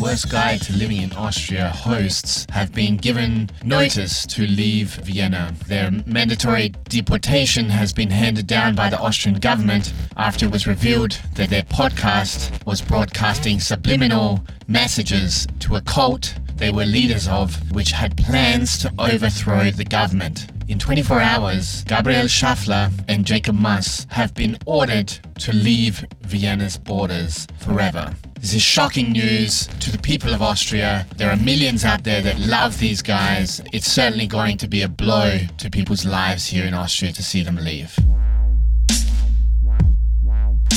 [0.00, 5.54] Worst Guide to Living in Austria hosts have been given notice to leave Vienna.
[5.66, 11.20] Their mandatory deportation has been handed down by the Austrian government after it was revealed
[11.34, 17.92] that their podcast was broadcasting subliminal messages to a cult they were leaders of, which
[17.92, 20.46] had plans to overthrow the government.
[20.68, 25.08] In 24 hours, Gabriel Schaffler and Jacob Muss have been ordered
[25.40, 28.14] to leave Vienna's borders forever.
[28.40, 31.06] This is shocking news to the people of Austria.
[31.18, 33.60] There are millions out there that love these guys.
[33.70, 37.42] It's certainly going to be a blow to people's lives here in Austria to see
[37.42, 37.94] them leave.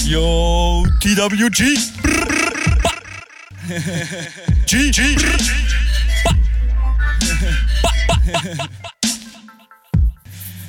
[0.04, 1.60] Yo, TWG.
[4.66, 5.16] G, G.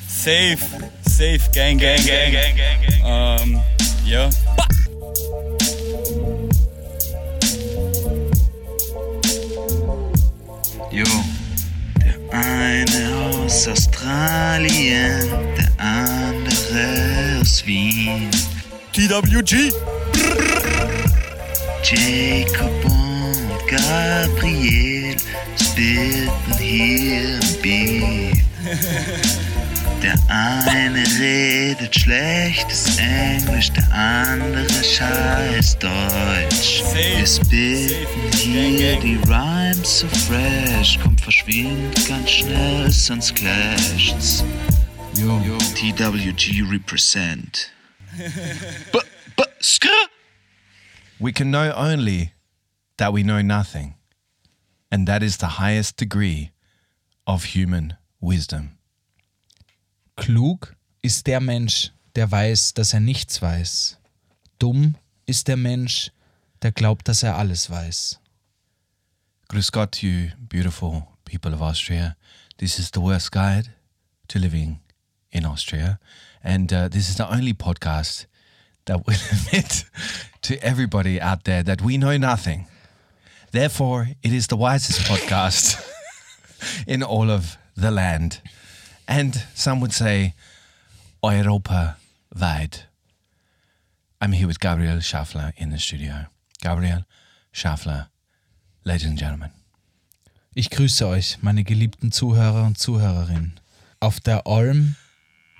[0.07, 0.63] Safe,
[1.03, 3.03] safe, gang, gang, gang, gang, gang, gang.
[3.05, 3.63] Um,
[4.05, 4.31] ja.
[10.95, 11.05] Jo,
[11.99, 15.29] der eine aus Australien,
[15.59, 18.31] der andere aus Wien.
[18.93, 19.73] TWG.
[21.83, 25.17] Jacob und Gabriel
[25.61, 28.45] spitten hier im Beat.
[30.05, 36.83] Der eine redet schlechtes Englisch, der andere scheiß Deutsch.
[36.93, 44.45] Wir spitten hier die Rhymes so fresh, kommt verschwindet ganz schnell, sonst clasht's.
[45.15, 45.41] Yo.
[45.75, 47.73] TWG represent.
[48.93, 48.99] B
[49.37, 49.89] b skr.
[51.19, 52.35] We can know only
[52.99, 53.95] that we know nothing,
[54.93, 56.51] and that is the highest degree
[57.27, 58.74] of human wisdom.
[60.17, 63.99] Klug ist der Mensch, der weiß, dass er nichts weiß.
[64.59, 64.95] Dumm
[65.27, 66.13] ist der Mensch,
[66.63, 68.21] der glaubt, dass er alles weiß.
[69.49, 72.17] Grüß Gott you, beautiful people of Austria.
[72.59, 73.71] This is the worst guide
[74.29, 74.81] to living
[75.31, 75.99] in Austria,
[76.43, 78.27] and uh, this is the only podcast
[78.87, 79.85] that will admit
[80.43, 82.67] to everybody out there that we know nothing.
[83.51, 85.83] Therefore, it is the wisest podcast
[86.87, 88.41] in all of the land.
[89.07, 90.35] And some would say,
[91.23, 91.97] Europa
[92.35, 92.85] wide.
[94.21, 96.27] I'm here with Gabriel Schaffler in the studio.
[96.63, 97.05] Gabriel
[97.53, 98.09] Schaffler,
[98.85, 99.51] ladies and gentlemen.
[100.55, 103.61] Ich grüße euch, meine geliebten Zuhörer und Zuhörerinnen.
[104.01, 104.97] Auf der Alm,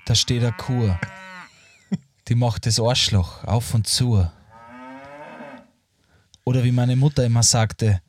[0.05, 0.99] da steht eine Kur.
[2.27, 4.25] Die macht das Arschloch auf und zu.
[6.43, 8.01] Oder wie meine Mutter immer sagte,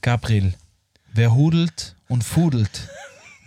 [0.00, 0.54] Gabriel,
[1.12, 2.88] wer hudelt und fudelt,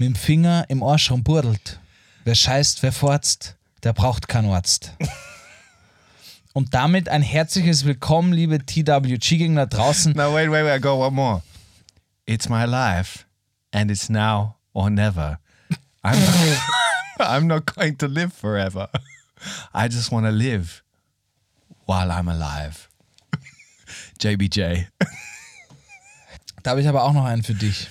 [0.01, 1.79] mit dem Finger im Arsch rumburdelt,
[2.23, 4.95] wer scheißt, wer forzt, der braucht keinen Arzt.
[6.53, 10.13] Und damit ein herzliches Willkommen, liebe TWG-Gegner draußen.
[10.13, 10.75] No, wait, wait, wait.
[10.75, 11.43] I got one more.
[12.25, 13.27] It's my life,
[13.71, 15.37] and it's now or never.
[16.03, 16.57] I'm not,
[17.19, 18.89] I'm not going to live forever.
[19.71, 20.81] I just want to live
[21.85, 22.89] while I'm alive.
[24.19, 24.87] JBJ.
[26.63, 27.87] Da habe ich aber auch noch einen für dich.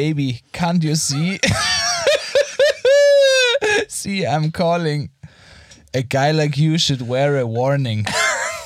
[0.00, 1.38] Baby, can't you see?
[3.88, 5.10] see, I'm calling.
[5.92, 8.06] A guy like you should wear a warning.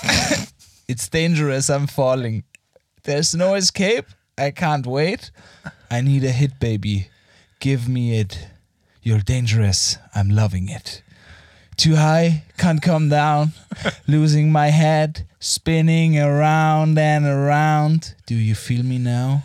[0.87, 2.45] it's dangerous, I'm falling.
[3.03, 4.07] There's no escape.
[4.39, 5.33] I can't wait.
[5.91, 7.09] I need a hit, baby.
[7.59, 8.47] Give me it.
[9.03, 9.99] You're dangerous.
[10.15, 11.03] I'm loving it.
[11.77, 13.55] Too high, can't come down.
[14.07, 18.15] Losing my head, spinning around and around.
[18.25, 19.43] Do you feel me now?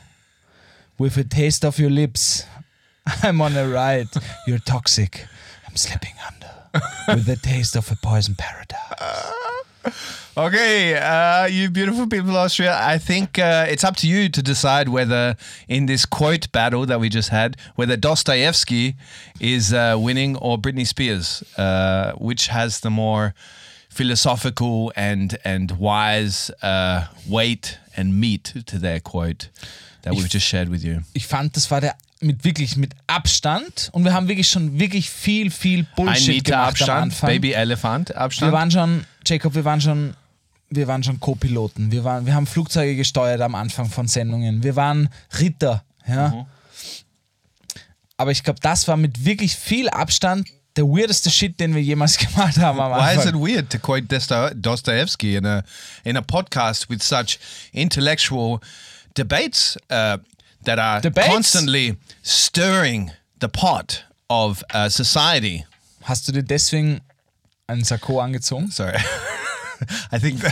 [1.00, 2.44] With a taste of your lips,
[3.24, 4.10] I'm on a ride.
[4.46, 5.26] You're toxic.
[5.66, 6.84] I'm slipping under.
[7.16, 8.78] With the taste of a poison paradise.
[10.38, 12.78] Okay, uh, you beautiful people of Austria.
[12.82, 15.36] I think uh, it's up to you to decide whether,
[15.68, 18.96] in this quote battle that we just had, whether Dostoevsky
[19.42, 23.34] is uh, winning or Britney Spears, uh, which has the more
[23.90, 29.50] philosophical and and wise uh, weight and meat to their quote
[30.04, 31.00] that we've just shared with you.
[31.14, 35.10] Ich fand, das war der mit wirklich mit Abstand und wir haben wirklich schon wirklich
[35.10, 37.30] viel, viel Ein Bullshit Meter gemacht am Abstand, Anfang.
[37.30, 38.52] Baby Elephant Wir Abstand.
[38.52, 40.14] waren schon, Jacob, wir waren schon,
[40.70, 41.92] wir waren schon Co-Piloten.
[41.92, 44.64] Wir, waren, wir haben Flugzeuge gesteuert am Anfang von Sendungen.
[44.64, 45.08] Wir waren
[45.40, 45.84] Ritter.
[46.08, 46.46] Ja.
[48.18, 52.18] Aber ich glaube, das war mit wirklich viel Abstand der weirdeste Shit, den wir jemals
[52.18, 53.42] gemacht haben am Why is it Anfang.
[53.48, 55.64] weird to quote Dosto- Dostoevsky in a
[56.04, 57.40] in a podcast with such
[57.72, 58.60] intellectual
[59.20, 60.18] debates uh,
[60.64, 61.28] that are Debates?
[61.28, 65.66] constantly stirring the pot of uh, society?
[66.04, 67.02] Hast du dir deswegen
[67.68, 68.72] einen Sakko angezogen?
[68.72, 68.98] Sorry.
[70.12, 70.52] I think the,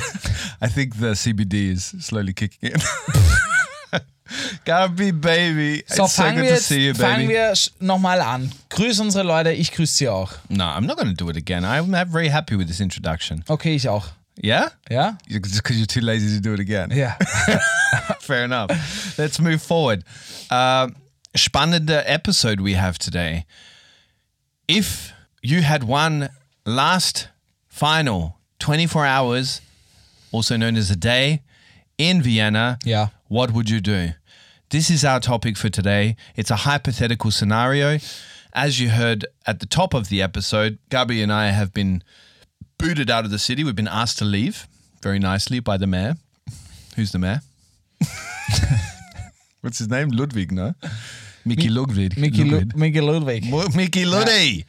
[0.61, 2.79] I think the CBD is slowly kicking in.
[4.65, 5.83] Gabi, baby.
[5.87, 8.51] So, It's so fangen good wir to jetzt see you, fangen wir nochmal an.
[8.69, 10.33] Grüß unsere Leute, ich grüße sie auch.
[10.49, 11.63] No, I'm not going to do it again.
[11.63, 13.43] I'm very happy with this introduction.
[13.47, 14.07] Okay, ich auch.
[14.41, 14.69] Yeah?
[14.89, 15.15] Yeah.
[15.27, 16.91] Just because you're too lazy to do it again.
[16.93, 17.15] Yeah.
[18.19, 19.17] Fair enough.
[19.17, 20.03] Let's move forward.
[20.49, 20.89] Uh,
[21.35, 23.45] spannende episode we have today.
[24.67, 26.29] If you had one
[26.65, 27.29] last
[27.67, 29.61] final 24 hours,
[30.31, 31.41] also known as a day,
[31.97, 33.07] in Vienna, yeah.
[33.27, 34.09] what would you do?
[34.69, 36.15] This is our topic for today.
[36.35, 37.99] It's a hypothetical scenario.
[38.53, 42.03] As you heard at the top of the episode, Gabi and I have been
[42.77, 43.63] booted out of the city.
[43.63, 44.67] We've been asked to leave
[45.01, 46.15] very nicely by the mayor.
[46.95, 47.41] Who's the mayor?
[49.61, 50.09] What's his name?
[50.09, 50.73] Ludwig, no?
[51.45, 52.17] Mickey Ludwig.
[52.17, 52.75] Mickey, Lu Ludwig.
[52.75, 53.49] Mickey Ludwig.
[53.49, 54.65] Mo- Mickey Luddy.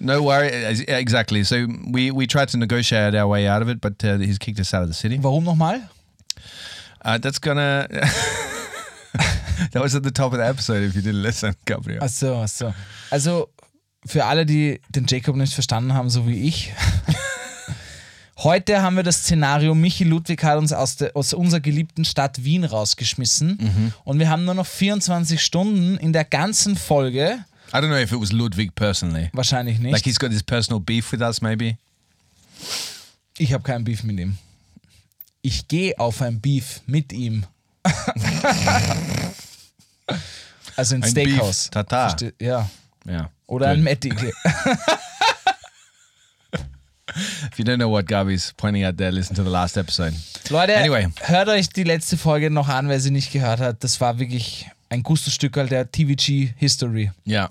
[0.00, 0.48] No worry.
[0.88, 1.44] Exactly.
[1.44, 4.60] So we, we tried to negotiate our way out of it, but uh, he's kicked
[4.60, 5.18] us out of the city.
[5.18, 5.88] Warum nochmal?
[7.04, 7.86] Uh, that's gonna.
[9.72, 10.82] that was at the top of the episode.
[10.82, 12.00] If you didn't listen, Gabriel.
[12.02, 12.74] Ach so, ach so.
[13.10, 13.50] Also,
[14.06, 16.72] für alle, die den Jacob nicht verstanden haben, so wie ich.
[18.38, 22.42] Heute haben wir das Szenario, Michi Ludwig hat uns aus, der, aus unserer geliebten Stadt
[22.42, 23.58] Wien rausgeschmissen.
[23.60, 23.92] Mhm.
[24.04, 27.44] Und wir haben nur noch 24 Stunden in der ganzen Folge.
[27.72, 29.30] I don't know if it was Ludwig personally.
[29.32, 29.92] Wahrscheinlich nicht.
[29.92, 31.78] Like he's got this personal beef with us, maybe.
[33.38, 34.36] Ich habe keinen Beef mit ihm.
[35.42, 37.44] Ich gehe auf ein Beef mit ihm.
[40.76, 41.64] also ein Ein Steakhouse.
[41.64, 42.08] Beef, Tata.
[42.08, 42.68] Verste- Ja.
[43.06, 43.30] Yeah.
[43.46, 43.98] Oder ein Good.
[47.52, 50.14] If you don't know what Gabi's pointing at there, listen to the last episode.
[50.50, 51.08] Leute, Anyway.
[51.20, 53.84] hört euch die letzte Folge noch an, wer sie nicht gehört hat.
[53.84, 57.10] Das war wirklich ein Gusto-Stückerl der TVG History.
[57.26, 57.50] Yeah.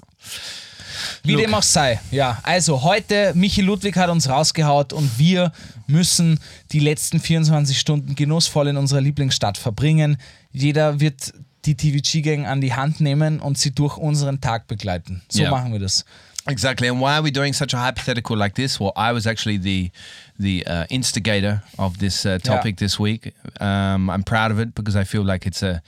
[1.24, 1.42] Wie Look.
[1.42, 2.00] dem auch sei.
[2.12, 5.52] Ja, also heute, Michi Ludwig hat uns rausgehaut und wir
[5.88, 6.40] müssen
[6.72, 10.18] die letzten 24 Stunden genussvoll in unserer Lieblingsstadt verbringen.
[10.52, 11.34] Jeder wird
[11.66, 15.22] die TVG-Gang an die Hand nehmen und sie durch unseren Tag begleiten.
[15.30, 15.52] So Ja.
[15.52, 16.06] machen wir das.
[16.46, 16.90] Exactly.
[16.90, 18.78] And why are we doing such a hypothetical like this?
[18.80, 19.92] Well, I was actually the
[20.38, 23.34] the uh, instigator of this uh, topic this week.
[23.62, 25.82] Um, I'm proud of it because I feel like it's a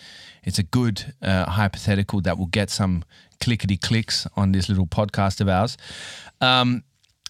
[0.46, 3.04] it's a good uh, hypothetical that will get some
[3.42, 5.76] clickety clicks on this little podcast of ours.
[6.40, 6.84] Um,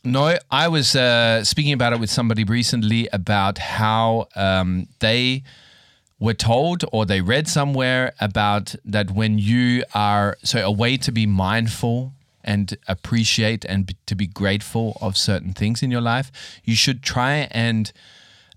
[0.03, 5.41] no, I was uh, speaking about it with somebody recently about how um, they
[6.19, 11.11] were told or they read somewhere about that when you are so a way to
[11.11, 12.13] be mindful
[12.43, 16.31] and appreciate and to be grateful of certain things in your life
[16.63, 17.91] you should try and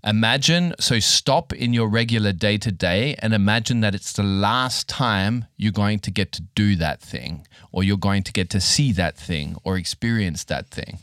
[0.03, 4.87] imagine so stop in your regular day to day and imagine that it's the last
[4.87, 8.61] time you're going to get to do that thing or you're going to get to
[8.61, 10.99] see that thing or experience that thing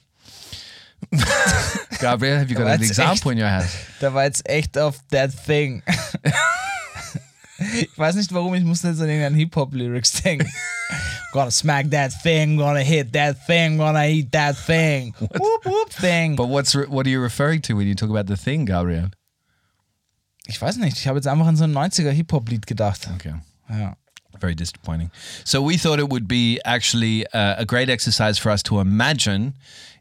[2.01, 3.69] Gabriel, have you got an example echt- in your head?
[4.01, 5.83] Da war jetzt echt auf that thing.
[7.59, 10.51] ich weiß nicht warum, ich musste jetzt an irgendeinen Hip-Hop-Lyrics denken.
[11.33, 15.15] gonna smack that thing, gonna hit that thing, gonna eat that thing.
[15.21, 16.37] Whoop, whoop, thing.
[16.37, 19.11] But what's what are you referring to when you talk about the thing, Gabriel?
[20.47, 23.09] Ich weiß nicht, ich habe jetzt einfach an so ein 90er Hip-Hop-Lied gedacht.
[23.17, 23.35] Okay.
[23.69, 23.97] Ja.
[24.39, 25.11] Very disappointing.
[25.45, 29.55] So we thought it would be actually uh, a great exercise for us to imagine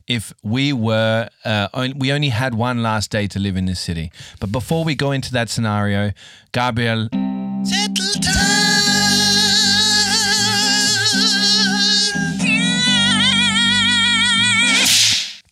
[0.08, 3.80] if we were uh, on, we only had one last day to live in this
[3.80, 4.12] city.
[4.40, 6.12] But before we go into that scenario,
[6.52, 7.10] Gabriel,
[7.64, 8.06] settle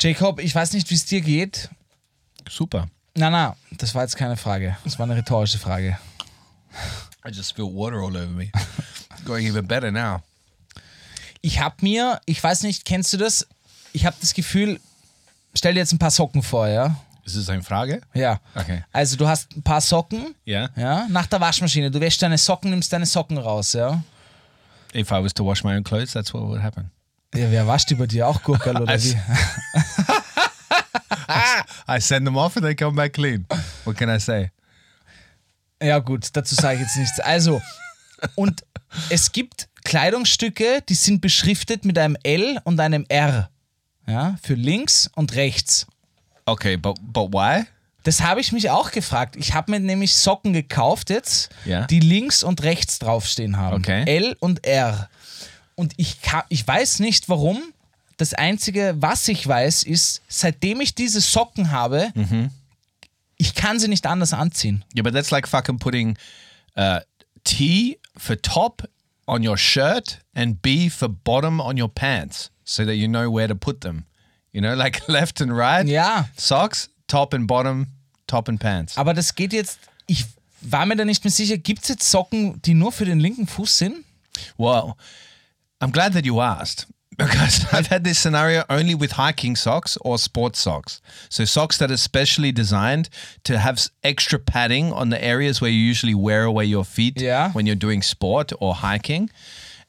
[0.03, 1.69] Jacob, ich weiß nicht, wie es dir geht.
[2.49, 2.89] Super.
[3.15, 4.75] Na, na, das war jetzt keine Frage.
[4.83, 5.97] Das war eine rhetorische Frage.
[7.25, 8.51] I just spilled water all over me.
[9.23, 10.21] Going even better now.
[11.41, 13.47] Ich habe mir, ich weiß nicht, kennst du das?
[13.93, 14.79] Ich habe das Gefühl,
[15.55, 16.95] stell dir jetzt ein paar Socken vor, ja?
[17.25, 18.01] Ist das eine Frage?
[18.13, 18.39] Ja.
[18.53, 18.83] Okay.
[18.91, 20.69] Also du hast ein paar Socken, Yeah.
[20.75, 21.89] ja, nach der Waschmaschine.
[21.89, 24.03] Du wäschst deine Socken, nimmst deine Socken raus, ja?
[24.93, 26.91] If I was to wash my own clothes, that's what would happen.
[27.33, 29.17] Ja, wer wascht über dir auch Gurkel oder Also- wie?
[31.87, 33.45] I send them off and they come back clean.
[33.85, 34.51] What can I say?
[35.81, 37.19] Ja, gut, dazu sage ich jetzt nichts.
[37.19, 37.61] Also,
[38.35, 38.63] und
[39.09, 43.49] es gibt Kleidungsstücke, die sind beschriftet mit einem L und einem R.
[44.07, 45.87] Ja, für links und rechts.
[46.45, 47.65] Okay, but but why?
[48.03, 49.37] Das habe ich mich auch gefragt.
[49.37, 51.85] Ich habe mir nämlich Socken gekauft jetzt, Ja.
[51.87, 53.77] die links und rechts draufstehen haben.
[53.77, 54.03] Okay.
[54.05, 55.09] L und R.
[55.75, 57.61] Und ich, ka- ich weiß nicht warum.
[58.17, 62.49] Das Einzige, was ich weiß, ist, seitdem ich diese Socken habe, Mhm.
[63.37, 64.83] ich kann sie nicht anders anziehen.
[64.93, 66.17] Yeah, but that's like fucking putting
[66.77, 66.99] uh,
[67.45, 68.87] T for top
[69.25, 73.47] on your shirt and B for bottom on your pants so that you know where
[73.47, 74.05] to put them.
[74.51, 75.85] You know, like left and right.
[75.87, 76.25] Ja.
[76.37, 77.87] Socks, top and bottom
[78.27, 78.97] top and pants.
[78.97, 80.25] Aber das geht jetzt, ich
[80.61, 83.47] war mir da nicht mehr sicher, gibt es jetzt Socken, die nur für den linken
[83.47, 84.05] Fuß sind?
[84.57, 84.95] Well,
[85.81, 90.17] I'm glad that you asked because I've had this scenario only with hiking socks or
[90.17, 91.01] sports socks.
[91.29, 93.09] So, socks that are specially designed
[93.43, 97.51] to have extra padding on the areas where you usually wear away your feet Yeah.
[97.51, 99.29] when you're doing sport or hiking.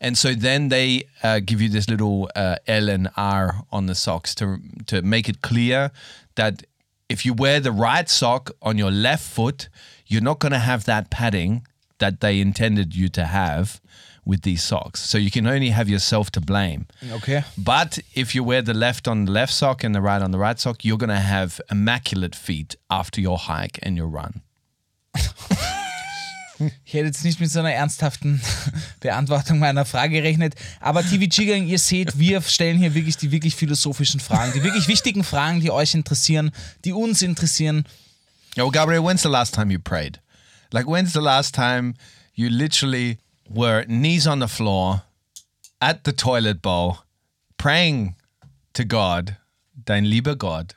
[0.00, 3.94] And so then they uh, give you this little uh, L and R on the
[3.94, 5.90] socks to to make it clear
[6.34, 6.64] that
[7.08, 9.68] if you wear the right sock on your left foot,
[10.06, 11.66] you're not going to have that padding
[11.98, 13.80] that they intended you to have
[14.24, 15.00] with these socks.
[15.02, 16.86] So you can only have yourself to blame.
[17.10, 17.44] Okay.
[17.58, 20.38] But if you wear the left on the left sock and the right on the
[20.38, 24.42] right sock, you're going to have immaculate feet after your hike and your run.
[26.84, 28.40] Ich hätte jetzt nicht mit so einer ernsthaften
[29.00, 30.54] Beantwortung meiner Frage gerechnet.
[30.80, 34.86] Aber TVG Gang, ihr seht, wir stellen hier wirklich die wirklich philosophischen Fragen, die wirklich
[34.88, 36.52] wichtigen Fragen, die euch interessieren,
[36.84, 37.84] die uns interessieren.
[38.56, 40.20] Yo, Gabriel, when's the last time you prayed?
[40.72, 41.94] Like, when's the last time
[42.34, 43.18] you literally
[43.48, 45.02] were knees on the floor
[45.80, 46.98] at the toilet bowl
[47.56, 48.14] praying
[48.74, 49.36] to God,
[49.84, 50.74] dein lieber Gott,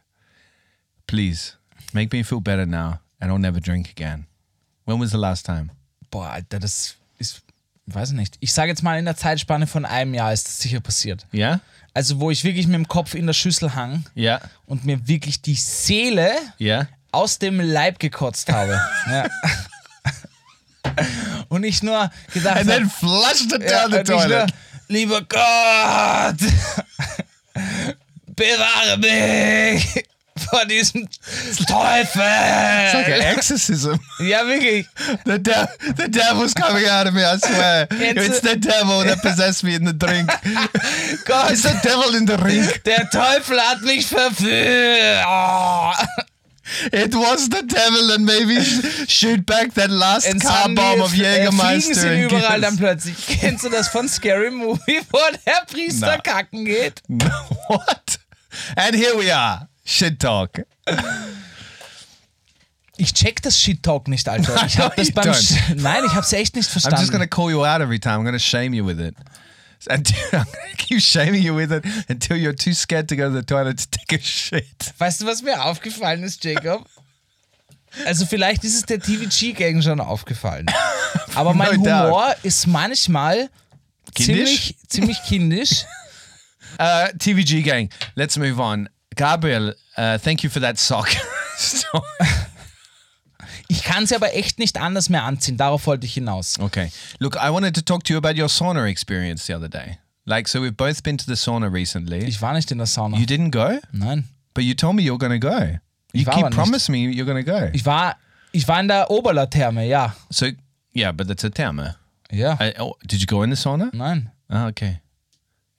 [1.08, 1.58] please
[1.94, 4.27] make me feel better now and I'll never drink again?
[4.88, 5.70] When was the last time?
[6.10, 7.42] Boah, Alter, das ist,
[7.86, 8.38] ich weiß nicht.
[8.40, 11.28] Ich sage jetzt mal, in der Zeitspanne von einem Jahr ist das sicher passiert.
[11.34, 11.60] Yeah?
[11.94, 14.40] Also, wo ich wirklich mit dem Kopf in der Schüssel hang Yeah?
[14.66, 16.88] und mir wirklich die Seele Yeah?
[17.12, 18.80] aus dem Leib gekotzt habe.
[19.12, 19.28] ja.
[21.50, 24.54] Und ich nur gedacht And habe, then flushed it Ja, down the toilet.
[24.88, 26.38] lieber Gott,
[28.28, 30.06] bewahre mich
[30.38, 31.08] vor diesem
[31.68, 32.22] Teufel.
[32.22, 34.00] It's like an exorcism.
[34.20, 34.86] Ja, wirklich.
[35.26, 35.68] The, de-
[35.98, 37.88] the devil's coming out of me, I swear.
[37.92, 40.30] It's It's, the devil that possessed me in the drink.
[41.26, 42.84] Gott, It's the devil in the drink.
[42.84, 45.26] der Teufel hat mich verführt.
[45.28, 45.92] Oh.
[46.92, 51.14] It was the devil and maybe sh- shoot back that last Und car bomb of
[51.14, 51.94] äh, fliegen Jägermeister.
[51.96, 53.16] sie and überall dann plötzlich.
[53.40, 56.18] Kennst du das von Scary Movie, wo der Priester Na.
[56.18, 57.02] kacken geht?
[57.70, 58.20] what?
[58.76, 59.70] And here we are.
[59.88, 60.66] Shit talk.
[62.98, 64.66] Ich check das Shit-Talk nicht, Alter.
[64.66, 65.34] Ich hab No, das beim...
[65.34, 67.00] Sch Nein, ich hab's echt nicht I'm verstanden.
[67.00, 68.16] just going to call you out every time.
[68.28, 69.16] I'm to shame you with it.
[69.88, 73.34] And I'm to keep shaming you with it until you're too scared to go to
[73.34, 74.94] the toilet to take a shit.
[74.98, 76.86] Weißt du, was mir aufgefallen ist, Jacob?
[78.06, 80.66] Also vielleicht ist es der TVG-Gang schon aufgefallen.
[81.36, 82.06] Aber mein No doubt.
[82.08, 83.50] Humor ist manchmal
[84.14, 84.26] Kindisch?
[84.26, 85.86] ziemlich, ziemlich kindisch.
[86.80, 88.90] Uh, TVG gang, let's move on.
[89.18, 91.10] Gabriel, uh, thank you for that sock.
[93.70, 95.58] Ich kann sie aber echt nicht anders mehr anziehen.
[95.58, 96.58] Darauf wollte ich hinaus.
[96.60, 96.90] okay.
[97.20, 99.98] Look, I wanted to talk to you about your sauna experience the other day.
[100.26, 102.20] Like, so we've both been to the sauna recently.
[102.20, 103.18] Ich war nicht in der Sauna.
[103.18, 103.80] You didn't go?
[103.92, 104.26] Nein.
[104.54, 105.80] But you told me you're to go.
[106.14, 107.70] You keep promising me you're to go.
[107.74, 108.16] Ich war,
[108.54, 110.16] ich war in der Oberla-Therme, ja.
[110.30, 110.48] So,
[110.94, 111.96] yeah, but that's a therme.
[112.32, 112.58] Ja.
[112.60, 113.94] I, oh, did you go in the sauna?
[113.94, 114.32] Nein.
[114.50, 115.02] Ah, okay.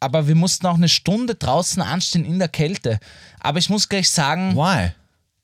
[0.00, 3.00] Aber wir mussten auch eine Stunde draußen anstehen in der Kälte.
[3.40, 4.92] Aber ich muss gleich sagen, Why?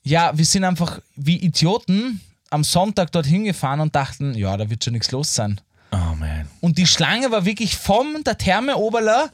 [0.05, 2.21] ja, wir sind einfach wie Idioten
[2.51, 5.61] am Sonntag dorthin gefahren und dachten, ja, da wird schon nichts los sein.
[5.91, 6.49] Oh, man.
[6.61, 9.31] Und die Schlange war wirklich vom der Therme Oberla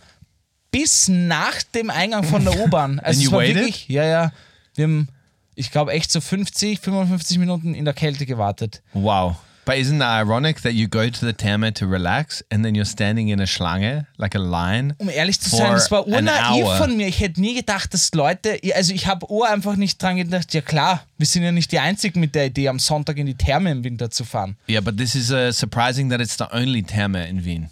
[0.70, 2.98] bis nach dem Eingang von der U-Bahn.
[3.00, 3.56] Also And es war waited?
[3.56, 4.32] wirklich, ja, ja.
[4.74, 5.08] Wir haben,
[5.54, 8.82] ich glaube, echt so 50, 55 Minuten in der Kälte gewartet.
[8.94, 9.36] Wow.
[9.70, 12.84] But isn't that ironic that you go to the therme to relax and then you're
[12.84, 14.94] standing in a schlange, like a line?
[14.98, 17.06] Um ehrlich zu sein, das war unnaiv von mir.
[17.06, 20.60] Ich hätte nie gedacht, dass Leute, also ich habe Uhr einfach nicht dran gedacht, ja
[20.60, 23.70] klar, wir sind ja nicht die Einzigen mit der Idee, am Sonntag in die Therme
[23.70, 24.56] im Winter zu fahren.
[24.68, 27.70] Yeah, but this is uh, surprising that it's the only therme in Wien.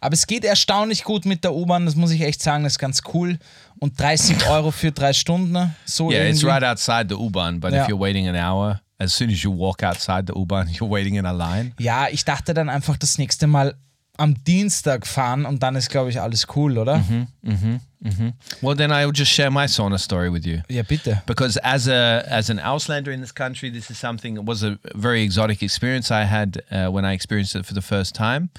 [0.00, 2.78] Aber es geht erstaunlich gut mit der U-Bahn, das muss ich echt sagen, das ist
[2.80, 3.38] ganz cool.
[3.78, 5.72] Und 30 Euro für drei Stunden, ne?
[5.84, 6.46] so Yeah, it's irgendwie.
[6.46, 7.84] right outside the U-Bahn, but Yeah.
[7.84, 11.14] if you're waiting an hour, as soon as you walk outside the U-Bahn, you're waiting
[11.16, 11.72] in a line.
[11.78, 13.74] Ja, ich dachte dann einfach das nächste Mal
[14.18, 17.02] am Dienstag fahren und dann ist, glaube ich, alles cool, oder?
[18.60, 20.60] Well, then I will just share my sauna story with you.
[20.68, 21.22] Ja, bitte.
[21.26, 24.78] because as a as an Auslander in this country, this is something it was a
[24.94, 28.50] very exotic experience I had uh, when I experienced it for the first time.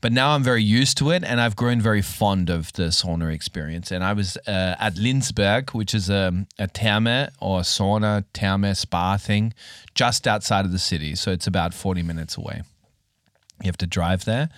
[0.00, 3.34] But now I'm very used to it, and I've grown very fond of the sauna
[3.34, 3.90] experience.
[3.90, 9.16] And I was uh, at Lindsberg, which is a, a therme or sauna therme spa
[9.16, 9.54] thing,
[9.96, 11.16] just outside of the city.
[11.16, 12.62] So it's about 40 minutes away.
[13.62, 14.48] You have to drive there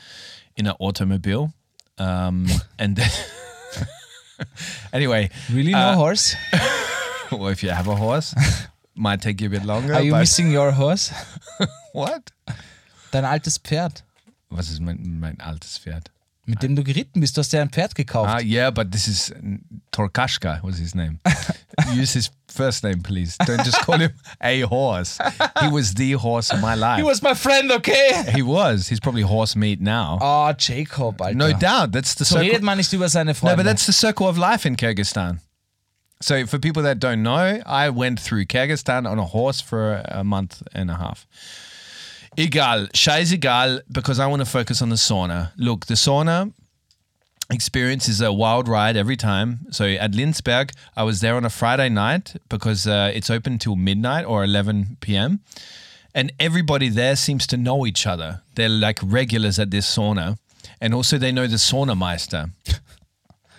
[0.57, 1.53] in an automobile,
[1.99, 2.47] um,
[2.79, 3.11] and then.
[4.93, 6.37] anyway, Really, no Uh, horse?
[7.33, 8.35] well, if you have a horse,
[8.95, 9.95] might take you a bit longer.
[9.95, 11.13] Are you missing your horse?
[11.93, 12.31] what?
[13.13, 14.03] Dein altes Pferd,
[14.51, 16.11] Was ist mein, mein altes Pferd?
[16.47, 17.37] mit dem du geritten bist.
[17.37, 18.29] Du hast ja ein Pferd gekauft.
[18.35, 19.33] Ah, yeah, but this is
[19.93, 21.21] Torkashka was his name.
[21.95, 23.37] Use his first name, please.
[23.45, 25.19] Don't just call him a horse.
[25.61, 26.99] He was the horse of my life.
[26.99, 28.25] He was my friend, okay?
[28.35, 28.89] He was.
[28.89, 30.19] He's probably horse meat now.
[30.21, 31.35] Oh, Jacob, Alter.
[31.35, 31.93] no doubt.
[31.93, 32.49] That's the So circle.
[32.51, 35.41] redet man nicht über seine No, but that's the circle of life in Kyrgyzstan.
[36.23, 40.23] So for people that don't know, I went through Kyrgyzstan on a horse for a
[40.23, 41.27] month and a half.
[42.37, 45.51] Egal, scheißegal, because I want to focus on the sauna.
[45.57, 46.53] Look, the sauna
[47.51, 49.61] experience is a wild ride every time.
[49.71, 53.77] So at Lindsberg, I was there on a Friday night because uh, it's open till
[53.77, 55.41] midnight or 11 p.m.
[56.15, 58.43] And everybody there seems to know each other.
[58.55, 60.39] They're like regulars at this sauna.
[60.81, 62.51] And also they know the sauna meister.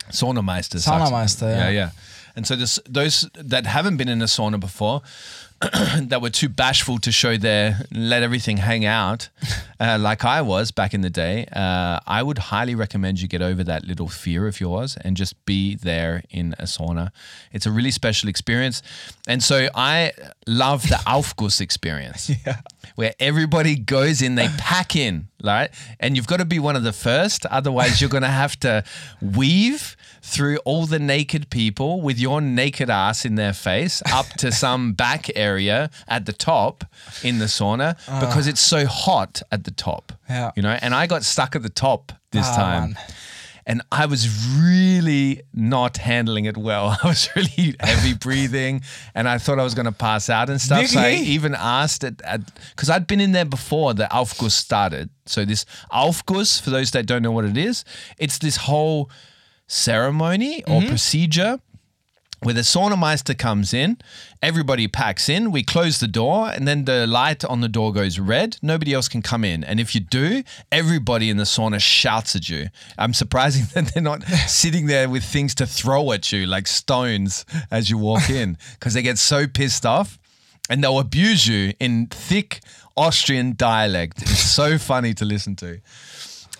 [0.10, 0.78] sauna meister.
[0.80, 1.46] Sauna meister.
[1.50, 1.58] yeah.
[1.58, 1.90] Yeah, yeah.
[2.36, 5.02] And so this, those that haven't been in a sauna before,
[6.02, 9.30] that were too bashful to show their let everything hang out,
[9.80, 13.44] uh, like I was back in the day, uh, I would highly recommend you get
[13.44, 17.12] over that little fear of yours and just be there in a sauna.
[17.52, 18.82] It's a really special experience,
[19.28, 20.14] and so I
[20.48, 22.32] love the Aufguss experience,
[22.96, 26.82] where everybody goes in, they pack in, right, and you've got to be one of
[26.82, 28.84] the first, otherwise you're going to have to
[29.22, 34.52] weave through all the naked people with your naked ass in their face up to
[34.64, 36.84] some back area at the top
[37.24, 40.14] in the sauna because it's so hot at the top.
[40.30, 40.52] Yeah.
[40.56, 42.98] You know, and I got stuck at the top this Ah, time.
[43.66, 44.28] And I was
[44.60, 46.98] really not handling it well.
[47.04, 48.82] I was really heavy breathing
[49.14, 50.88] and I thought I was going to pass out and stuff.
[50.88, 52.22] So I even asked it
[52.76, 55.10] because I'd been in there before the Aufguss started.
[55.26, 57.86] So this Aufguss, for those that don't know what it is,
[58.18, 59.10] it's this whole
[59.72, 60.90] ceremony or mm-hmm.
[60.90, 61.60] procedure
[62.44, 64.00] where the saunameister comes in,
[64.42, 68.18] everybody packs in, we close the door, and then the light on the door goes
[68.18, 68.58] red.
[68.64, 69.64] Nobody else can come in.
[69.64, 72.70] And if you do, everybody in the sauna shouts at you.
[72.98, 77.46] I'm surprising that they're not sitting there with things to throw at you like stones
[77.70, 80.18] as you walk in because they get so pissed off
[80.68, 82.62] and they'll abuse you in thick
[82.98, 84.22] Austrian dialect.
[84.22, 85.80] It's so funny to listen to.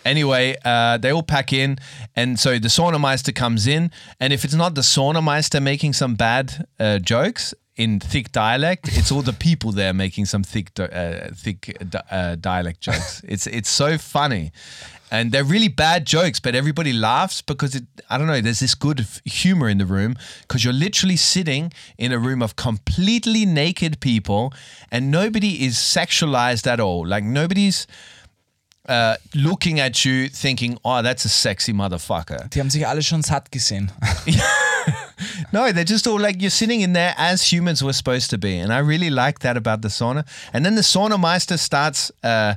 [0.04, 1.78] Anyway, uh, they all pack in,
[2.16, 6.66] and so the saunameister comes in, and if it's not the saunameister making some bad
[6.80, 11.76] uh, jokes in thick dialect, it's all the people there making some thick, uh, thick
[12.10, 13.22] uh, dialect jokes.
[13.28, 14.52] It's it's so funny,
[15.10, 17.84] and they're really bad jokes, but everybody laughs because it.
[18.10, 18.40] I don't know.
[18.40, 22.56] There's this good humor in the room because you're literally sitting in a room of
[22.56, 24.52] completely naked people,
[24.90, 27.06] and nobody is sexualized at all.
[27.06, 27.86] Like nobody's
[28.88, 32.48] uh, looking at you thinking, oh, that's a sexy motherfucker.
[32.50, 33.90] Die haben sich alle schon satt gesehen.
[35.52, 38.58] No, they're just all like, you're sitting in there as humans were supposed to be.
[38.58, 40.24] And I really like that about the sauna.
[40.52, 42.54] And then the sauna meister starts uh,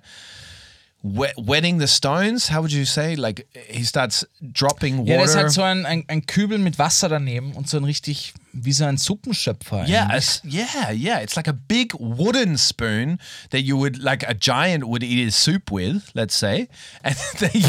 [1.04, 2.48] wet, wetting the stones.
[2.48, 3.16] How would you say?
[3.16, 5.26] Like, he starts dropping Ja, water.
[5.28, 8.72] das hat so ein, ein, ein Kübel mit Wasser daneben und so ein richtig, wie
[8.72, 9.86] so ein Suppenschöpfer.
[9.88, 10.10] Yeah,
[10.44, 11.20] yeah, yeah.
[11.22, 13.20] It's like a big wooden spoon
[13.52, 16.68] that you would like a giant would eat his soup with, let's say.
[17.04, 17.62] And they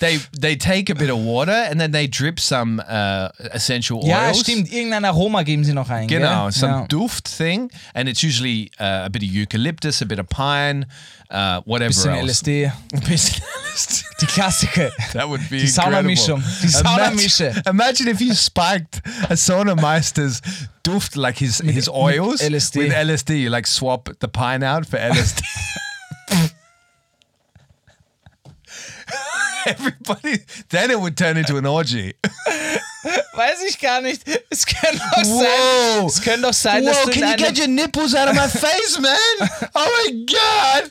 [0.00, 4.28] they they take a bit of water and then they drip some uh, essential Ja,
[4.28, 4.40] oils.
[4.40, 4.70] stimmt.
[4.72, 6.06] Irgendein Aroma geben sie noch ein.
[6.08, 6.52] Genau, gell?
[6.52, 6.86] some ja.
[6.88, 10.86] duft thing, and it's usually uh, a bit of eucalyptus, a bit of pine,
[11.30, 12.42] uh, whatever Bisschen else.
[12.42, 12.72] LSD.
[13.08, 14.04] Bisschen LSD.
[14.24, 14.90] Die Klassiker.
[15.12, 16.42] That would be Die Saunamischung.
[16.62, 17.46] Die Saunamische.
[17.66, 20.40] Imagine, imagine if you spiked a saunameister's
[20.82, 22.76] duft, like his, his oils, LSD.
[22.78, 23.40] with LSD.
[23.42, 25.42] You like swap the pine out for LSD.
[29.66, 30.38] Everybody,
[30.70, 32.14] then it would turn into an orgy.
[33.34, 34.22] Weiß ich gar nicht.
[34.50, 35.46] Es könnte doch sein,
[36.00, 36.06] Whoa.
[36.06, 38.28] es könnte doch sein dass Whoa, du in can you einem- get your nipples out
[38.28, 39.16] of my face, man?
[39.74, 40.90] Oh my god!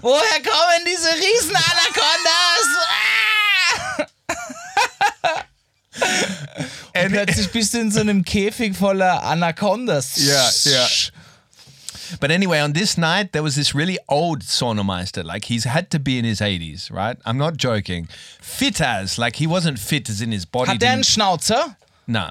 [0.00, 2.66] Woher kommen diese riesen Anacondas?
[2.88, 4.12] Ah!
[6.94, 10.16] And Plötzlich bist du in so einem Käfig voller Anacondas.
[10.16, 10.88] Yeah, yeah.
[12.20, 15.24] But anyway, on this night, there was this really old saunameister.
[15.24, 17.16] Like, he's had to be in his 80s, right?
[17.24, 18.08] I'm not joking.
[18.40, 20.72] Fit as, like, he wasn't fit as in his body.
[20.72, 21.76] Hat der einen Schnauzer?
[22.06, 22.30] No.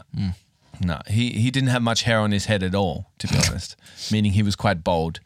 [0.80, 1.00] No.
[1.08, 3.76] He, he didn't have much hair on his head at all, to be honest,
[4.12, 5.19] meaning he was quite bald.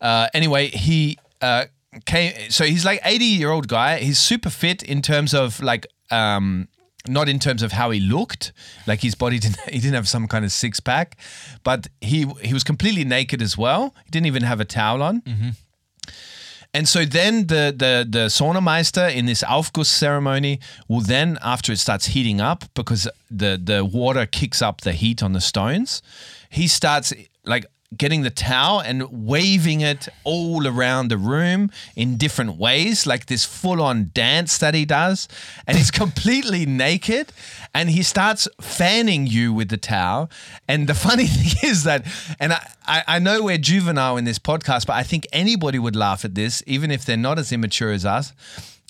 [0.00, 1.66] Uh, anyway, he uh,
[2.04, 2.50] came.
[2.50, 3.98] So he's like 80 year old guy.
[3.98, 6.68] He's super fit in terms of like, um,
[7.06, 8.52] not in terms of how he looked.
[8.86, 11.16] Like his body didn't, he didn't have some kind of six pack,
[11.64, 13.94] but he he was completely naked as well.
[14.04, 15.22] He didn't even have a towel on.
[16.74, 21.78] And so then the the the saunameister in this Aufguss ceremony will then after it
[21.78, 26.02] starts heating up because the the water kicks up the heat on the stones,
[26.50, 27.12] he starts
[27.44, 27.64] like
[27.96, 33.44] getting the towel and waving it all around the room in different ways, like this
[33.44, 35.26] full on dance that he does.
[35.66, 37.32] And he's completely naked
[37.74, 40.30] and he starts fanning you with the towel.
[40.66, 42.06] And the funny thing is that,
[42.38, 45.96] and I, I, I know we're juvenile in this podcast, but I think anybody would
[45.96, 48.32] laugh at this, even if they're not as immature as us.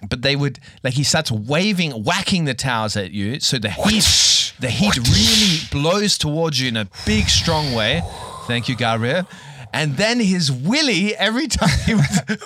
[0.08, 4.54] But they would like he starts waving, whacking the towels at you, so the heat,
[4.60, 8.02] the heat really blows towards you in a big, strong way.
[8.46, 9.26] Thank you, Gabriel.
[9.72, 12.04] And then his willy every time he would,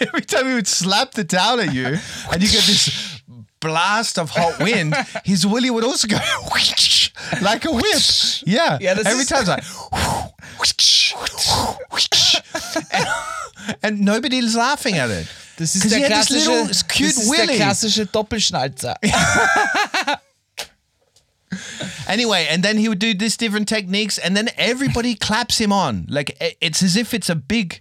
[0.00, 1.86] every time he would slap the towel at you,
[2.32, 3.22] and you get this
[3.60, 4.94] blast of hot wind,
[5.24, 6.16] his willy would also go
[7.40, 7.84] like a whip.
[8.46, 9.64] Yeah, Yeah, every ist- time it's like.
[12.92, 15.26] and, and nobody's laughing at it.
[15.58, 18.96] Das ist der klassische, das ist der klassische Doppelschnalzer.
[22.06, 26.06] Anyway, and then he would do this different techniques, and then everybody claps him on.
[26.08, 27.80] Like it's as if it's a big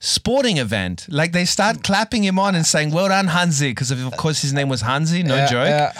[0.00, 1.06] sporting event.
[1.08, 4.42] Like they start clapping him on and saying, "Well done, Hansi," because of, of course
[4.42, 5.22] his name was Hansi.
[5.22, 5.68] No Yeah, joke.
[5.68, 5.92] yeah.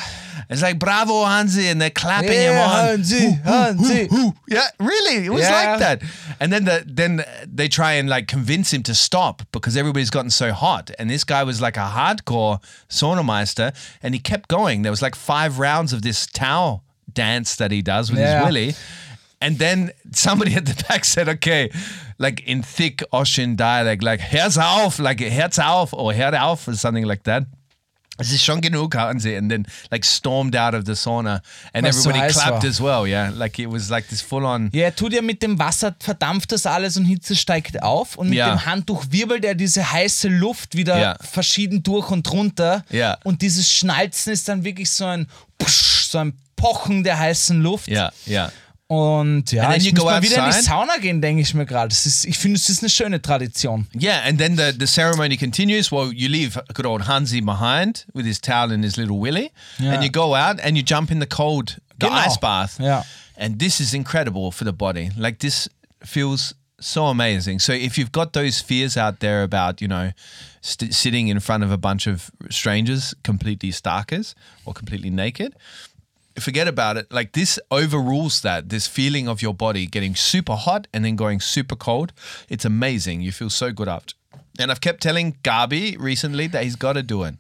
[0.49, 2.85] It's like "Bravo, Hansi," and they're clapping him Yeah, on.
[2.87, 4.09] Hansi, Hansi.
[4.49, 5.53] Yeah, really, it was Yeah.
[5.71, 6.03] like that.
[6.41, 10.31] And then the then they try and like convince him to stop because everybody's gotten
[10.31, 10.91] so hot.
[10.99, 14.83] And this guy was like a hardcore saunameister, and he kept going.
[14.83, 18.39] There was like five rounds of this towel dance that he does with Yeah.
[18.39, 18.75] his willy.
[19.41, 21.71] And then somebody at the back said, okay,
[22.19, 26.75] like in thick Austrian dialect, like Herz auf, like Herz auf or Herd auf or
[26.75, 27.45] something like that.
[28.19, 29.37] Es ist schon genug, hatten sie.
[29.37, 32.71] And then like stormed out of the sauna and Weil's so everybody heiß clapped war.
[32.71, 33.29] as well, yeah.
[33.31, 34.71] Like it was like this full on.
[34.73, 38.29] Ja, er tut ja mit dem Wasser, verdampft das alles und Hitze steigt auf und
[38.31, 38.51] mit Ja.
[38.55, 41.17] dem Handtuch wirbelt er diese heiße Luft wieder Ja.
[41.21, 42.85] verschieden durch und runter.
[42.91, 43.19] Ja.
[43.25, 45.27] Und dieses Schnalzen ist dann wirklich so ein
[45.59, 47.89] Pusch, so ein Pochen der heißen Luft.
[47.89, 48.51] Yeah, yeah.
[48.89, 50.63] Und ja, And then ich you muss go mal wieder in die outside.
[50.65, 51.93] Sauna gehen, denke ich mir gerade.
[52.25, 53.89] Ich finde, es ist eine schöne Tradition.
[54.01, 55.91] Yeah, and then the, the ceremony continues.
[55.91, 59.51] Well, you leave a good old Hansi behind with his towel and his little willy,
[59.81, 59.95] Yeah.
[59.95, 62.27] and you go out and you jump in the cold, the Genau.
[62.27, 62.79] ice bath.
[62.81, 63.03] Yeah.
[63.37, 65.11] And this is incredible for the body.
[65.17, 65.69] Like this
[66.05, 67.59] feels so amazing.
[67.59, 70.13] So if you've got those fears out there about, you know,
[70.61, 75.55] st- sitting in front of a bunch of strangers, completely starkers or completely naked,
[76.41, 77.13] forget about it.
[77.13, 78.69] Like this overrules that.
[78.69, 82.13] This feeling of your body getting super hot and then going super cold.
[82.49, 83.21] It's amazing.
[83.23, 84.15] You feel so good after.
[84.59, 87.35] And I've kept telling Gabi recently that he's got to do it.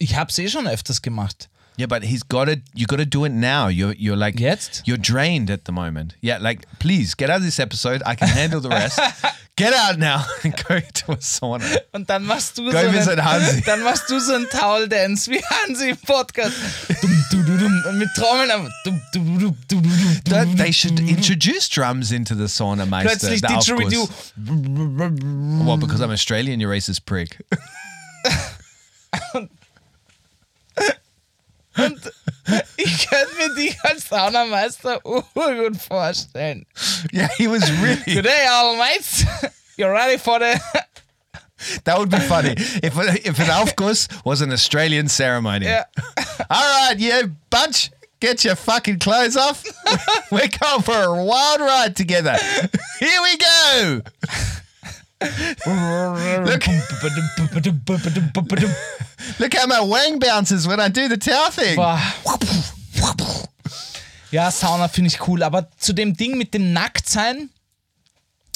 [0.00, 1.48] Ich habe es eh schon öfters gemacht.
[1.78, 2.60] Yeah, but he's got to.
[2.74, 3.68] You got to do it now.
[3.68, 4.82] You're you're like Jetzt?
[4.84, 6.16] You're drained at the moment.
[6.20, 8.02] Yeah, like please get out of this episode.
[8.04, 8.98] I can handle the rest.
[9.56, 11.78] get out now and go to a sauna.
[11.92, 13.50] Und dann machst du Go so visit Hansi.
[13.50, 16.56] einen, dann machst du so einen Towel Dance wie Hansi im Podcast.
[17.86, 18.50] Und mit Trommeln
[20.24, 21.08] That, they should du, du.
[21.10, 23.10] introduce drums into the sauna, Meister.
[23.10, 24.08] Plötzlich Didgeridoo.
[25.64, 27.38] Well, because I'm Australian, you racist prick.
[32.76, 36.66] Ich könnte mir dich als Saunameister urgut vorstellen.
[37.12, 38.14] yeah, he was really.
[38.14, 39.24] Today, all mates,
[39.76, 40.60] you're ready for the...
[41.84, 45.66] That would be funny if if an Aufguss was an Australian ceremony.
[45.66, 45.84] Yeah.
[46.50, 49.64] All right, you bunch, get your fucking clothes off.
[50.30, 52.36] We're going for a wild ride together.
[53.00, 54.02] Here we go.
[55.20, 56.66] Look,
[59.38, 61.76] look how my wang bounces when I do the towel thing.
[61.76, 62.00] Boah.
[64.30, 65.42] Ja, Sauna finde ich cool.
[65.42, 67.48] Aber zu dem Ding mit dem Nacktsein,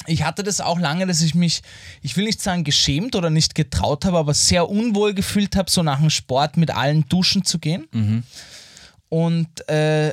[0.06, 1.62] ich hatte das auch lange, dass ich mich,
[2.02, 5.82] ich will nicht sagen geschämt oder nicht getraut habe, aber sehr unwohl gefühlt habe, so
[5.82, 7.86] nach dem Sport mit allen duschen zu gehen.
[9.08, 10.12] Und äh,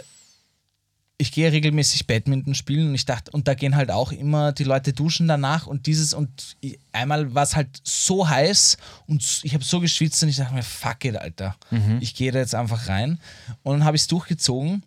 [1.21, 4.63] ich gehe regelmäßig Badminton spielen und ich dachte, und da gehen halt auch immer die
[4.63, 6.55] Leute duschen danach und dieses und
[6.93, 10.63] einmal war es halt so heiß und ich habe so geschwitzt und ich dachte mir,
[10.63, 11.57] fuck it, Alter.
[11.99, 13.19] Ich gehe da jetzt einfach rein
[13.63, 14.83] und dann habe ich es durchgezogen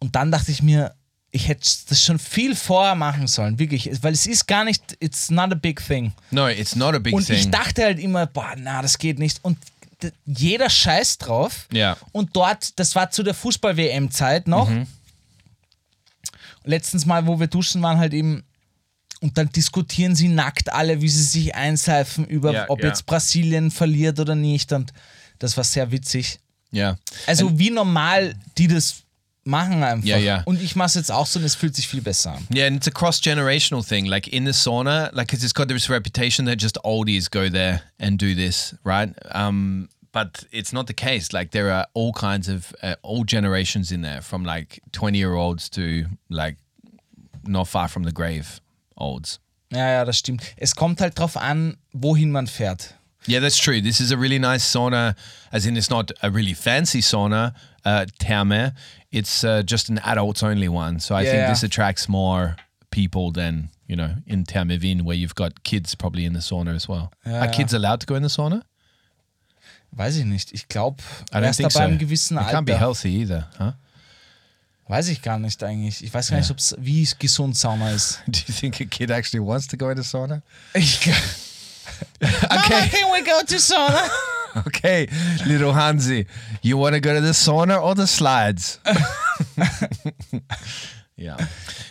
[0.00, 0.94] und dann dachte ich mir,
[1.30, 5.30] ich hätte das schon viel vorher machen sollen, wirklich, weil es ist gar nicht, it's
[5.30, 6.12] not a big thing.
[6.30, 7.36] No, it's not a big Und thing.
[7.36, 9.38] ich dachte halt immer, boah, na, das geht nicht.
[9.42, 9.56] Und
[10.24, 11.66] jeder scheißt drauf.
[11.72, 11.96] Ja.
[12.12, 14.68] Und dort, das war zu der Fußball-WM-Zeit noch.
[14.68, 14.86] Mhm.
[16.64, 18.44] Letztens mal, wo wir duschen waren, halt eben.
[19.20, 22.88] Und dann diskutieren sie nackt alle, wie sie sich einseifen über, Ja, ob ja.
[22.88, 24.72] jetzt Brasilien verliert oder nicht.
[24.72, 24.92] Und
[25.38, 26.38] das war sehr witzig.
[26.72, 26.98] yeah.
[27.26, 29.02] Also wie normal die das
[29.50, 30.06] machen einfach.
[30.06, 30.42] Ja, ja.
[30.46, 32.46] Und ich mache es jetzt auch so und es fühlt sich viel besser an.
[32.54, 34.06] Yeah, and it's a cross generational thing.
[34.06, 37.82] Like in the sauna, like 'cause it's got this reputation that just oldies go there
[37.98, 39.10] and do this, right?
[39.34, 41.32] Um, but it's not the case.
[41.32, 45.34] Like there are all kinds of uh, all generations in there, from like twenty year
[45.34, 46.56] olds to like
[47.44, 48.60] not far from the grave
[48.96, 49.38] olds.
[49.72, 50.42] Ja, ja, das stimmt.
[50.56, 52.94] Es kommt halt drauf an, wohin man fährt.
[53.28, 53.80] Yeah, that's true.
[53.82, 55.14] This is a really nice sauna,
[55.52, 57.52] as in it's not a really fancy sauna,
[57.84, 58.72] uh, Therme.
[59.12, 61.00] It's uh, just an adults only one.
[61.00, 61.48] So I think Yeah.
[61.50, 62.56] this attracts more
[62.90, 66.74] people than, you know, in Therme Wien, where you've got kids probably in the sauna
[66.74, 67.10] as well.
[67.26, 67.52] Yeah, Are yeah.
[67.52, 68.62] kids allowed to go in the sauna?
[69.96, 70.52] Weiß ich nicht.
[70.52, 71.80] Ich glaube, erst think ab so.
[71.80, 72.78] einem gewissen It can't be Alter.
[72.78, 73.72] healthy either, huh?
[74.88, 76.02] Weiß ich gar nicht eigentlich.
[76.04, 78.20] Ich weiß gar nicht, ob's, wie gesund Sauna ist.
[78.28, 80.42] Do you think a kid actually wants to go into sauna?
[80.74, 81.00] Ich,
[82.20, 84.08] Mama, can we go to sauna?
[84.66, 85.06] Okay,
[85.46, 86.26] little Hansi,
[86.62, 88.80] you want to go to the sauna or the slides?
[91.16, 91.36] yeah.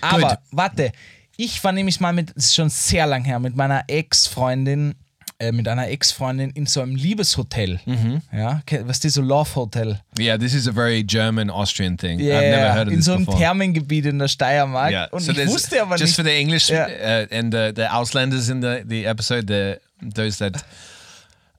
[0.01, 0.37] Aber Good.
[0.51, 0.91] warte,
[1.37, 4.95] ich war nämlich mal mit, das ist schon sehr lang her, mit meiner Ex-Freundin,
[5.39, 7.79] äh, mit einer Ex-Freundin in so einem Liebeshotel.
[7.85, 8.21] Mhm.
[8.33, 10.01] Ja, was ist das so Love Hotel?
[10.19, 12.19] Yeah, this is a very German Austrian thing.
[12.19, 13.39] Ja, I've never heard of in this so einem before.
[13.41, 14.91] Thermengebiet in der Steiermark.
[14.91, 16.15] Yeah, Und so ich wusste aber just nicht.
[16.17, 16.87] for the English Yeah.
[17.23, 20.63] uh, and the, the Auslanders in the, the episode, the those that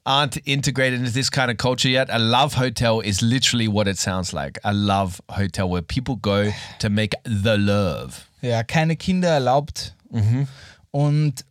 [0.04, 3.98] aren't integrated into this kind of culture yet, a love hotel is literally what it
[3.98, 4.58] sounds like.
[4.64, 8.22] A love hotel where people go to make the love.
[8.42, 9.94] ja, keine Kinder erlaubt.
[10.10, 10.48] Mhm.
[10.90, 11.44] Und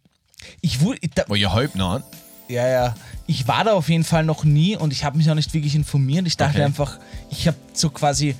[0.61, 2.03] ich wurde, Well, you hope not.
[2.47, 2.95] ja, ja,
[3.27, 5.75] ich war da auf jeden Fall noch nie und ich habe mich auch nicht wirklich
[5.75, 6.25] informiert.
[6.25, 6.63] Ich dachte Okay.
[6.65, 6.97] einfach,
[7.29, 8.35] ich habe so quasi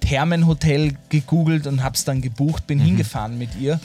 [0.00, 2.66] Thermenhotel gegoogelt und habe es dann gebucht, Mhm.
[2.66, 3.78] bin hingefahren mit ihr.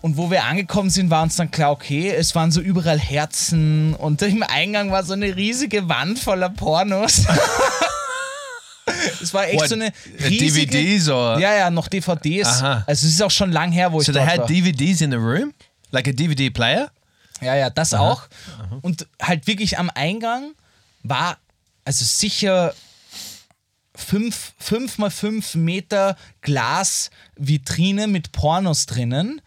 [0.00, 3.94] Und wo wir angekommen sind, war uns dann klar, okay, es waren so überall Herzen
[3.94, 7.24] und im Eingang war so eine riesige Wand voller Pornos.
[9.22, 10.66] es war echt What, so eine uh, riesige...
[10.70, 12.46] DVDs or- Ja, ja, noch DVDs.
[12.46, 12.84] Aha.
[12.86, 14.46] Also es ist auch schon lang her, wo So ich they dort had war.
[14.46, 15.52] DVDs in the room?
[15.90, 16.90] Like a DVD player?
[17.40, 18.22] Ja, ja, das auch.
[18.82, 20.52] Und halt wirklich am Eingang
[21.02, 21.38] war
[21.84, 22.74] also sicher
[23.98, 29.40] fünf, fünf mal fünf Meter Glasvitrine mit Pornos drinnen.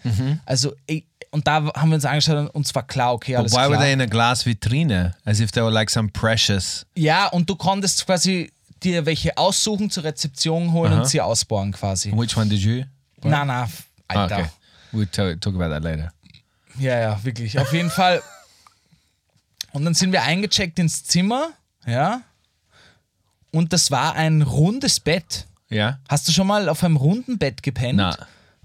[0.46, 3.52] Also, ey, und da haben wir uns angeschaut und uns war klar, okay, But alles
[3.54, 3.70] why klar.
[3.72, 5.16] were they in a glass vitrine?
[5.24, 6.86] As if they were like some precious.
[6.96, 8.52] ja, und du konntest quasi
[8.84, 11.02] dir welche aussuchen, zur Rezeption holen Aha.
[11.02, 12.12] und sie ausbauen quasi.
[12.12, 12.84] Which one did you?
[13.24, 13.70] Na, na,
[14.08, 14.38] Ah, Alter.
[14.40, 14.50] okay.
[14.92, 16.12] We'll ta- talk about that later.
[16.78, 17.58] Ja, ja, wirklich.
[17.60, 18.22] Auf jeden Fall.
[19.72, 21.52] Und dann sind wir eingecheckt ins Zimmer,
[21.86, 22.24] ja.
[23.52, 25.46] Und das war ein rundes Bett.
[25.72, 26.00] Yeah?
[26.10, 27.98] Hast du schon mal auf einem runden Bett gepennt?
[27.98, 28.18] Na.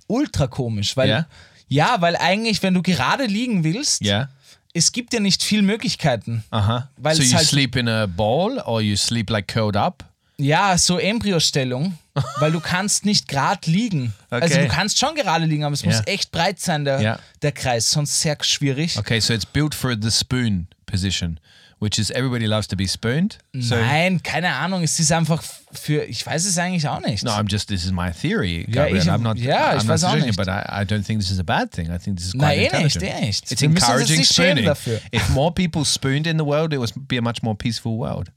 [0.07, 1.27] Ultra komisch, weil Ja?
[1.68, 4.29] ja, weil eigentlich, wenn du gerade liegen willst, Yeah?
[4.75, 6.44] es gibt ja nicht viel Möglichkeiten.
[6.53, 6.83] Uh-huh.
[6.96, 10.05] Weil so you halt- sleep in a ball or you sleep like curled up?
[10.38, 11.96] Ja, so Embryostellung,
[12.40, 14.12] weil du kannst nicht gerade liegen.
[14.31, 14.66] Also Okay.
[14.68, 15.88] du kannst schon gerade liegen, aber es Ja.
[15.88, 17.18] muss echt breit sein, der, Ja.
[17.42, 18.99] der Kreis, sonst sehr schwierig.
[18.99, 21.40] Okay, so it's built for the spoon position,
[21.79, 23.39] which is everybody loves to be spooned.
[23.55, 27.23] So Nein, keine Ahnung, es ist einfach für, ich weiß es eigentlich auch nicht.
[27.25, 29.37] no, I'm just this is my theory, Ja, ich- I'm not.
[29.39, 30.37] ja, ich I'm weiß not auch nicht.
[30.37, 31.87] but I, I don't think this is a bad thing.
[31.91, 33.23] I think this is Na, quite eh nicht, intelligent.
[33.23, 33.53] eh nicht.
[33.53, 34.65] It's Wir müssen uns jetzt encouraging nicht spooning.
[34.65, 35.01] dafür.
[35.12, 38.31] If more people spooned in the world, it would be a much more peaceful world.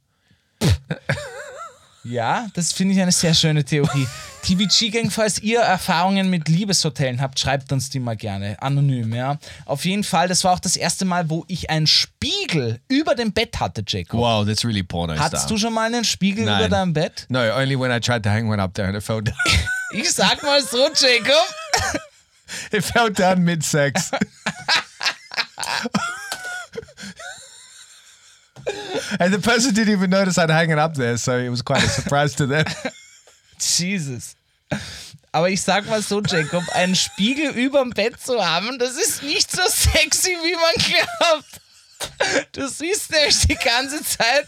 [2.09, 4.07] Ja, das finde ich eine sehr schöne Theorie.
[4.41, 8.59] TVG Gang, falls ihr Erfahrungen mit Liebeshotellen habt, schreibt uns die mal gerne.
[8.61, 9.37] Anonym, ja.
[9.65, 13.31] Auf jeden Fall, das war auch das erste Mal, wo ich einen Spiegel über dem
[13.31, 14.19] Bett hatte, Jacob.
[14.19, 16.59] Wow, that's really porno Hattest du schon mal einen Spiegel Nein.
[16.61, 17.27] über deinem Bett?
[17.29, 19.35] No, only when I tried to hang one up there and it fell down.
[19.91, 21.33] Ich sag mal so, Jacob.
[22.71, 24.11] it fell down mid sex.
[29.19, 31.83] and the person didn't even notice I'd hang it up there, so it was quite
[31.83, 32.65] a surprise to them.
[33.59, 34.35] Jesus.
[35.31, 39.51] Aber ich sag mal so, Jacob, einen Spiegel überm Bett zu haben, das ist nicht
[39.51, 41.61] so sexy, wie man glaubt.
[42.53, 44.47] Du siehst nämlich die ganze Zeit.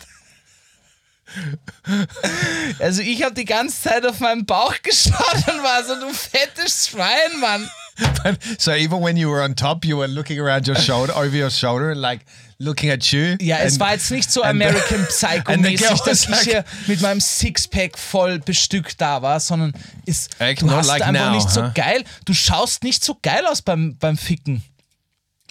[2.80, 6.88] Also ich habe die ganze Zeit auf meinen Bauch geschaut und war so, du fettes
[6.88, 7.70] Schwein, Mann.
[8.58, 11.50] so even when you were on top, you were looking around your shoulder, over your
[11.50, 12.26] shoulder, and like
[12.62, 13.36] looking at you.
[13.42, 16.64] Ja, es war jetzt nicht so American Psycho and the girl mäßig, dass ich hier
[16.88, 19.74] mit meinem Sixpack voll bestückt da war, sondern
[20.06, 20.62] ist, Echt?
[20.62, 21.72] du hast like einfach now, nicht so huh?
[21.74, 24.64] geil, du schaust nicht so geil aus beim, beim Ficken.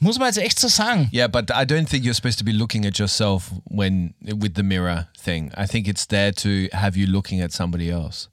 [0.02, 1.10] Muss man jetzt echt so sagen.
[1.12, 4.62] Yeah, but I don't think you're supposed to be looking at yourself when with the
[4.62, 5.52] mirror thing.
[5.54, 8.30] I think it's there to have you looking at somebody else.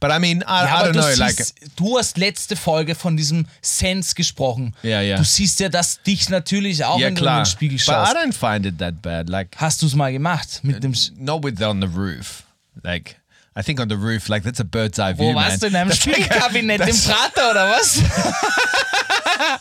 [0.00, 1.14] But I mean, I, Ja, I aber don't du, know.
[1.24, 4.74] Like, siehst, du hast letzte Folge von diesem Sense gesprochen.
[4.82, 5.16] Ja, ja.
[5.16, 7.42] Du siehst ja das dich natürlich auch, du in klar.
[7.42, 8.16] den Spiegel But I schaust.
[8.16, 9.28] don't find it that bad.
[9.28, 10.60] Like, Hast du es mal gemacht?
[10.62, 12.42] Mit dem not with on the roof.
[12.82, 13.16] Like,
[13.58, 15.58] I think on the roof, like that's a bird's eye Wo view, warst man.
[15.60, 17.98] du in einem like a- Spiegelkabinett im Prater oder was?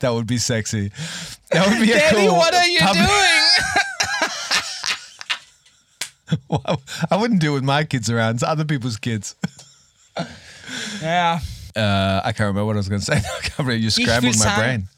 [0.00, 0.90] That would be sexy.
[1.50, 2.36] That would be a Daddy, cool.
[2.36, 3.06] what are you doing?
[6.48, 8.36] Well, I wouldn't do it with my kids around.
[8.36, 9.34] It's other people's kids.
[11.02, 11.40] yeah.
[11.76, 13.16] Uh, I can't remember what I was going to say.
[13.18, 13.76] I can't remember.
[13.76, 14.88] You scrambled my brain.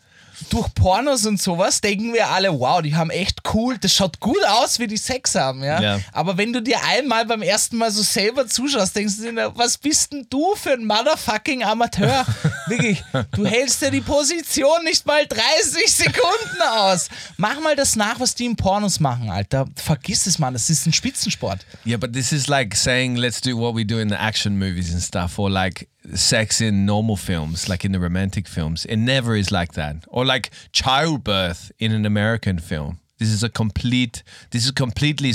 [0.48, 4.42] Durch Pornos und sowas denken wir alle, wow, die haben echt cool, das schaut gut
[4.46, 5.81] aus, wie die Sex haben, ja.
[5.81, 6.00] Ja.
[6.12, 9.79] Aber wenn du dir einmal beim ersten Mal so selber zuschaust, denkst du dir, was
[9.79, 12.24] bist denn du für ein motherfucking Amateur?
[12.66, 17.09] Wirklich, du hältst dir die Position nicht mal 30 Sekunden aus.
[17.37, 19.66] Mach mal das nach, was die in Pornos machen, Alter.
[19.76, 21.66] Vergiss es, Mann, das ist ein Spitzensport.
[21.85, 24.92] Yeah, but this is like saying let's do what we do in the action movies
[24.92, 28.85] and stuff, or like sex in normal films, like in the romantic films.
[28.87, 29.97] It never is like that.
[30.09, 32.99] Or like childbirth in an American film.
[33.19, 34.23] This is a complete.
[34.51, 35.33] This is completely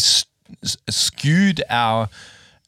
[0.64, 2.10] skewed our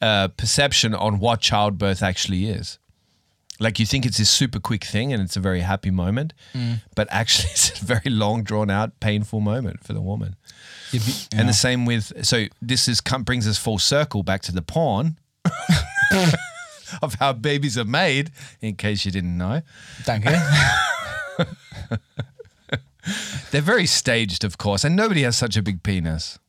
[0.02, 2.78] uh, perception on what childbirth actually is.
[3.60, 6.34] Like you think it's this super quick thing and it's a very happy moment,
[6.96, 10.36] but actually it's a very long, drawn out, painful moment for the woman.
[11.34, 15.18] And the same with so this is brings us full circle back to the porn
[17.02, 18.32] of how babies are made.
[18.62, 19.62] In case you didn't know,
[20.06, 20.26] Danke.
[23.52, 26.40] they're very staged, of course, and nobody has such a big penis.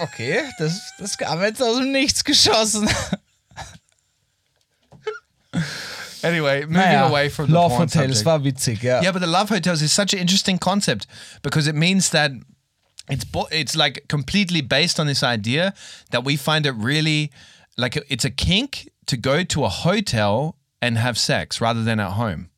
[0.00, 2.88] Okay, das, das kam jetzt aus dem Nichts geschossen.
[6.22, 8.26] Anyway, moving Naja, away from the Love Hotels subject.
[8.26, 9.00] war witzig, ja.
[9.02, 11.06] Yeah, but the love hotels is such an interesting concept
[11.42, 12.32] because it means that
[13.08, 15.72] it's bo- it's like completely based on this idea
[16.10, 17.30] that we find it really
[17.76, 22.16] like it's a kink to go to a hotel and have sex rather than at
[22.16, 22.48] home.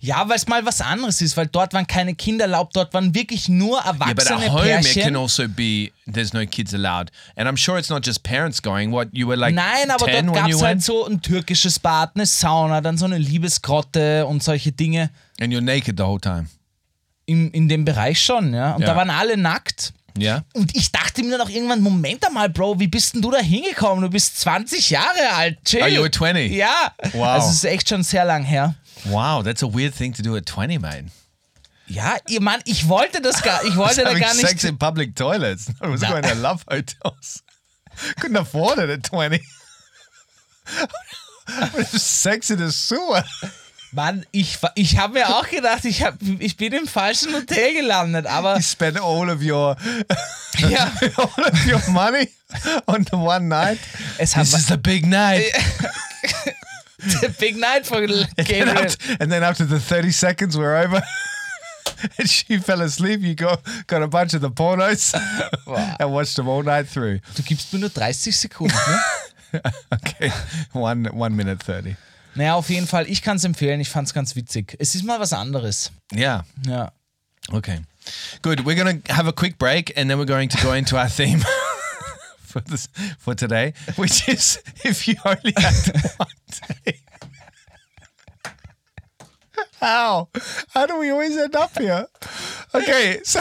[0.00, 3.14] Ja, weil es mal was anderes ist, weil dort waren keine Kinder erlaubt, dort waren
[3.14, 5.02] wirklich nur Yeah, but erwachsene at home it Pärchen.
[5.02, 8.92] can also be there's no kids allowed, and I'm sure it's not just parents going.
[8.92, 11.78] What you were like Nein, aber ten dort when gab es halt so ein türkisches
[11.78, 15.10] Bad, eine Sauna, dann so eine Liebesgrotte und solche Dinge.
[15.40, 16.46] and you're naked the whole time.
[17.26, 18.74] In, in dem Bereich schon, ja.
[18.76, 18.86] Und Ja.
[18.88, 19.92] da waren alle nackt.
[20.18, 20.44] Yeah.
[20.54, 23.38] Und ich dachte mir dann auch irgendwann, Moment einmal, Bro, wie bist denn du da
[23.38, 24.02] hingekommen?
[24.02, 25.82] Du bist 20 Jahre alt, chill.
[25.82, 26.50] Oh, you were 20?
[26.52, 26.92] Ja.
[27.12, 27.26] Wow.
[27.26, 28.74] Also es ist echt schon sehr lang her.
[29.04, 31.06] Wow, that's a weird thing to do at 20, mate.
[31.88, 34.64] Ja, ihr Mann, ich wollte das gar, ich wollte da gar sex nicht.
[34.64, 35.68] in public toilets.
[35.82, 36.08] I was No.
[36.08, 37.44] going to love hotels.
[38.20, 39.40] Couldn't afford it at 20.
[41.92, 43.24] sex in a sewer.
[43.96, 48.26] Mann, ich, ich habe mir auch gedacht, ich, hab, ich bin im falschen Hotel gelandet,
[48.26, 49.74] aber You spend all of your
[50.58, 52.28] ja, all of your money
[52.86, 53.78] on the one night.
[54.18, 55.50] es This is the big night.
[57.22, 58.68] the big night for and, Gabriel.
[58.68, 61.02] after, and then after the 30 seconds were over
[62.18, 63.56] and she fell asleep, you go
[63.86, 65.14] got a bunch of the pornos
[65.98, 67.20] and watched them all night through.
[67.34, 68.76] Du gibst mir nur 30 Sekunden,
[69.52, 69.60] ne?
[69.94, 70.30] Okay.
[70.72, 71.96] One one minute 30.
[72.36, 74.76] Naja, auf jeden Fall, ich kann es empfehlen, ich fand es ganz witzig.
[74.78, 75.90] Es ist mal was anderes.
[76.14, 76.44] Yeah.
[76.66, 76.92] Ja.
[77.50, 77.80] Okay.
[78.42, 78.60] Good.
[78.64, 81.08] We're going to have a quick break and then we're going to go into our
[81.08, 81.42] theme
[82.44, 85.74] for this for today, which is if you only had
[86.18, 86.28] one
[86.84, 87.00] day.
[89.80, 90.28] How?
[90.74, 92.06] How do we always end up here?
[92.74, 93.40] Okay, so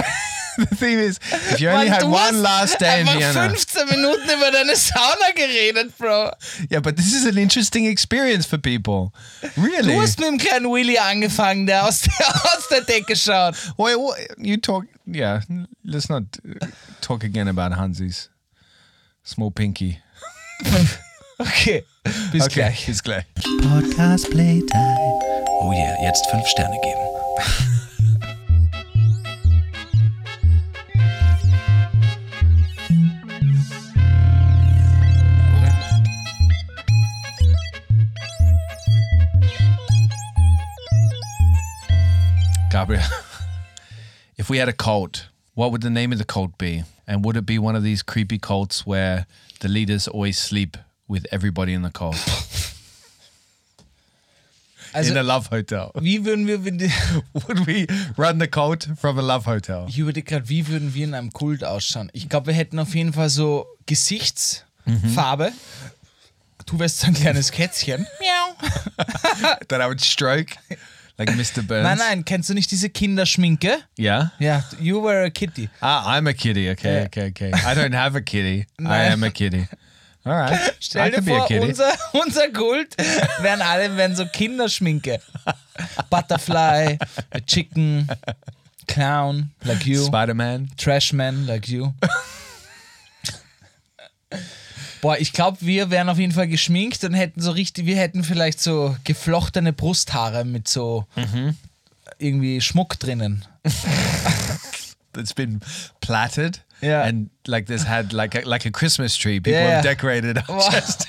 [0.57, 3.33] the theme is if you only Mann, had du one hast last day in einfach
[3.33, 3.49] Vienna.
[3.49, 6.31] 15 Minuten über deine Sauna geredet, Bro.
[6.69, 9.13] Yeah, but this is an interesting experience for people.
[9.57, 9.93] Really?
[9.95, 13.55] Du hast mit dem kleinen Willy angefangen, der aus der, aus der Decke schaut.
[13.77, 14.17] Wait, what?
[14.37, 14.85] You talk.
[15.07, 15.41] Yeah,
[15.85, 16.67] let's not uh,
[17.01, 18.29] talk again about Hansi's
[19.23, 19.99] small pinky.
[21.37, 21.83] Okay,
[22.31, 22.85] bis Okay, gleich.
[22.85, 23.25] bis gleich.
[23.61, 25.34] Podcast Playtime.
[25.57, 27.05] Oh yeah, jetzt fünf Sterne geben.
[42.69, 43.01] Gabriel,
[44.37, 46.83] if we had a cult, what would the name of the cult be?
[47.07, 49.27] And would it be one of these creepy cults where
[49.61, 50.75] the leaders always sleep
[51.07, 52.15] with everybody in the cult
[54.95, 55.91] Also, in a love hotel?
[55.99, 56.59] wie würden wir,
[57.33, 57.85] Would we
[58.17, 59.85] run the cult from a love hotel?
[59.89, 62.09] ich überlege gerade, wie würden wir in einem Kult ausschauen?
[62.13, 65.51] Ich glaube, wir hätten auf jeden Fall so Gesichtsfarbe.
[66.65, 68.07] Du wärst so ein kleines Kätzchen.
[68.19, 69.55] Miau.
[69.67, 70.55] That I would stroke
[71.17, 71.61] like Mr.
[71.61, 71.83] Burns.
[71.83, 73.77] Nein, nein, kennst du nicht diese Kinderschminke?
[73.99, 74.31] Yeah.
[74.39, 75.69] Ja, you were a kitty.
[75.81, 76.69] Ah, I'm a kitty.
[76.71, 77.05] Okay, Yeah.
[77.05, 77.51] okay, okay.
[77.53, 78.65] I don't have a kitty.
[78.79, 79.67] I am a kitty.
[80.25, 80.53] All right.
[80.53, 82.97] I Stell dir vor, unser, unser Kult
[83.41, 85.21] wären alle wären so Kinderschminke.
[86.09, 86.97] Butterfly,
[87.31, 88.07] a chicken,
[88.87, 90.69] clown, like you, Spider-Man.
[90.77, 91.93] Trashman, like you.
[95.01, 98.23] Boah, ich glaube, wir wären auf jeden Fall geschminkt und hätten so richtig, wir hätten
[98.23, 101.55] vielleicht so geflochtene Brusthaare mit so Mhm.
[102.17, 103.45] irgendwie Schmuck drinnen.
[105.15, 105.61] that's been
[106.01, 107.07] plaited Yeah.
[107.07, 109.39] and like this had like a, like a Christmas tree.
[109.39, 109.75] People Yeah.
[109.81, 110.69] have decorated our Wow.
[110.69, 111.07] chest.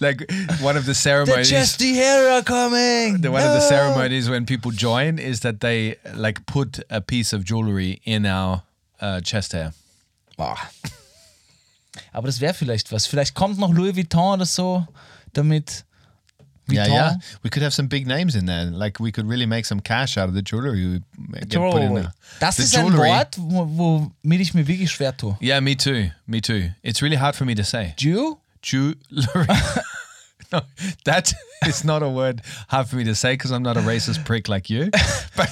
[0.00, 0.30] like
[0.60, 1.48] one of the ceremonies.
[1.48, 1.56] The.
[1.56, 3.20] Chesty Hair are coming.
[3.22, 7.32] the, one of the ceremonies when people join is that they like put a piece
[7.32, 8.62] of jewelry in our
[9.00, 9.72] uh, chest hair.
[10.36, 10.58] Boah.
[12.12, 13.06] Aber das wäre vielleicht was.
[13.06, 14.86] Vielleicht kommt noch Louis Vuitton oder so,
[15.32, 15.84] damit.
[16.68, 16.92] Yeah, Vuitton.
[16.92, 17.14] yeah.
[17.42, 18.64] We could have some big names in there.
[18.66, 21.00] Like we could really make some cash out of the jewelry
[21.32, 22.12] we get put in there.
[22.40, 25.36] Das the ist ein Wort, wo- womit ich mir wirklich schwer tue.
[25.40, 26.10] Yeah, me too.
[26.26, 26.70] Me too.
[26.82, 27.94] It's really hard for me to say.
[27.96, 28.38] Jew?
[28.60, 28.96] Jewelry.
[30.52, 30.60] no,
[31.04, 31.32] that
[31.66, 34.48] is not a word hard for me to say because I'm not a racist prick
[34.48, 34.90] like you.
[35.36, 35.50] But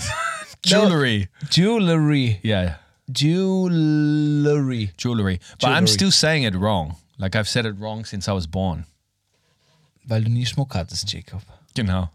[0.62, 1.28] jewelry.
[1.48, 2.40] Jewelry.
[2.42, 2.76] Yeah,
[3.10, 4.90] Jewelry.
[4.96, 5.40] jewelry.
[5.60, 6.96] But I'm still saying it wrong.
[7.18, 8.84] Like I've said it wrong since I was born.
[10.06, 11.42] Weil du nie Schmuck hattest, Jacob.
[11.74, 12.08] Genau.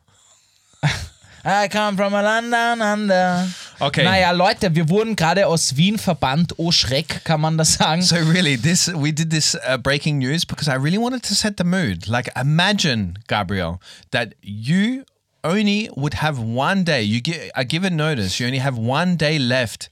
[1.43, 3.47] I come from a land down under.
[3.79, 4.03] Okay.
[4.03, 6.53] Naja, Leute, wir wurden gerade aus Wien verbannt.
[6.57, 8.03] Oh Schreck, kann man das sagen.
[8.03, 11.57] So really, this we did this uh, breaking news because I really wanted to set
[11.57, 12.07] the mood.
[12.07, 13.79] Like, imagine, Gabriel,
[14.11, 15.03] that you
[15.43, 17.01] only would have one day.
[17.01, 18.39] You get a given notice.
[18.39, 19.89] You only have one day left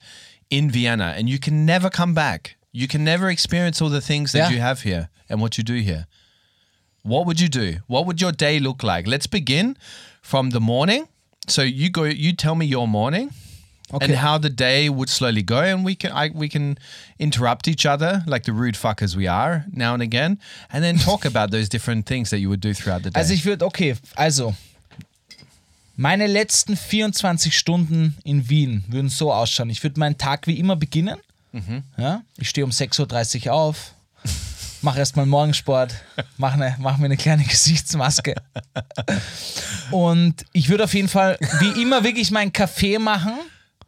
[0.52, 2.58] in Vienna, and you can never come back.
[2.72, 4.56] You can never experience all the things that Yeah.
[4.56, 6.06] you have here and what you do here.
[7.04, 7.78] What would you do?
[7.88, 9.08] What would your day look like?
[9.08, 9.76] Let's begin
[10.22, 11.08] from the morning.
[11.48, 12.04] So you go.
[12.04, 13.32] You tell me your morning
[13.92, 14.06] Okay.
[14.06, 16.78] and how the day would slowly go, and we can I, we can
[17.18, 20.38] interrupt each other like the rude fuckers we are now and again,
[20.72, 23.20] and then talk about those different things that you would do throughout the day.
[23.20, 24.54] Also ich würde, okay, also
[25.96, 29.70] meine letzten 24 Stunden in Wien würden so ausschauen.
[29.72, 31.18] Ich würde meinen Tag wie immer beginnen.
[31.52, 31.82] Mhm.
[31.98, 33.94] Ja, ich stehe um 6.30 Uhr auf,
[34.82, 35.94] mache erstmal Morgensport,
[36.38, 38.36] mache ne, mach mir eine kleine Gesichtsmaske.
[39.92, 43.34] Und ich würde auf jeden Fall wie immer wirklich meinen Kaffee machen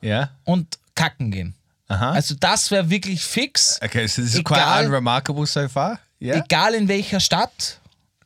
[0.04, 0.30] yeah.
[0.44, 1.56] und kacken gehen.
[1.90, 2.14] Uh-huh.
[2.14, 3.80] Also das wäre wirklich fix.
[3.84, 6.00] Okay, so this is quite Egal- unremarkable so far.
[6.22, 6.38] Yeah.
[6.38, 7.80] Egal in welcher Stadt,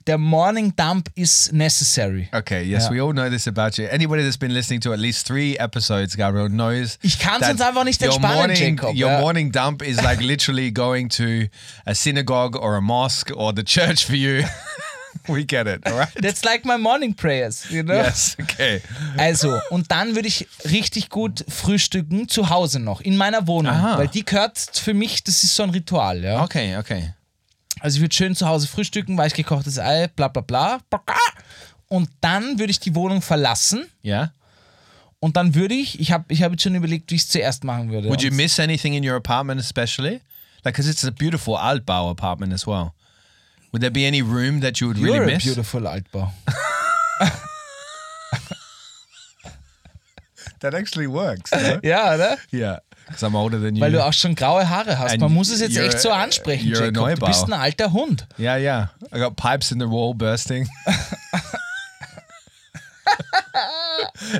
[0.07, 2.29] der Morning Dump is necessary.
[2.31, 2.91] Okay, yes, Ja.
[2.91, 3.87] we all know this about you.
[3.89, 6.97] Anybody that's been listening to at least three episodes, Gabriel, knows.
[7.01, 9.19] Ich kann's that uns einfach nicht your entspannen, morning, Jacob, Your ja.
[9.19, 11.47] morning dump is like literally going to
[11.85, 14.43] a synagogue or a mosque or the church for you.
[15.27, 16.13] we get it, all right?
[16.21, 17.95] That's like my morning prayers, you know?
[17.95, 18.81] Yes, okay.
[19.17, 23.73] Also, und dann würde ich richtig gut frühstücken, zu Hause noch, in meiner Wohnung.
[23.73, 23.97] Aha.
[23.97, 26.43] Weil die gehört für mich, das ist so ein Ritual, ja.
[26.43, 27.13] Okay, okay.
[27.81, 30.79] Also ich würde schön zu Hause frühstücken, weich gekochtes Ei, bla bla bla.
[31.87, 34.31] Und dann würde ich die Wohnung verlassen Yeah.
[35.19, 37.63] und dann würde ich, ich habe ich hab jetzt schon überlegt, wie ich es zuerst
[37.63, 38.09] machen würde.
[38.09, 40.21] Would you miss anything in your apartment, especially?
[40.63, 42.93] Like, because it's a beautiful Altbau apartment as well.
[43.71, 45.43] Would there be any room that you would You're really a miss?
[45.43, 46.31] beautiful Altbau.
[50.61, 51.51] That actually works.
[51.51, 51.79] no?
[51.83, 52.37] ja, oder?
[52.51, 52.79] yeah,
[53.21, 53.81] I'm older than you.
[53.81, 55.19] Weil du auch schon graue Haare hast.
[55.19, 57.19] Man muss es jetzt echt so ansprechen, Jacob.
[57.19, 58.27] Du bist ein alter Hund.
[58.39, 58.91] yeah, yeah.
[59.13, 60.67] I got pipes in the wall bursting.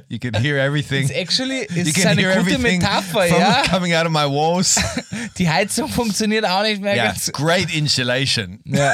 [0.10, 1.04] you can hear everything.
[1.04, 3.64] It's actually You ist can eine hear gute everything Metapher, from ja.
[3.68, 4.80] coming out of my walls.
[5.38, 7.32] Die Heizung funktioniert auch nicht mehr yeah, ganz.
[7.32, 8.60] great insulation.
[8.66, 8.94] Ja.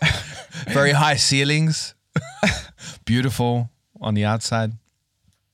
[0.68, 1.94] Very high ceilings.
[3.04, 4.72] Beautiful on the outside.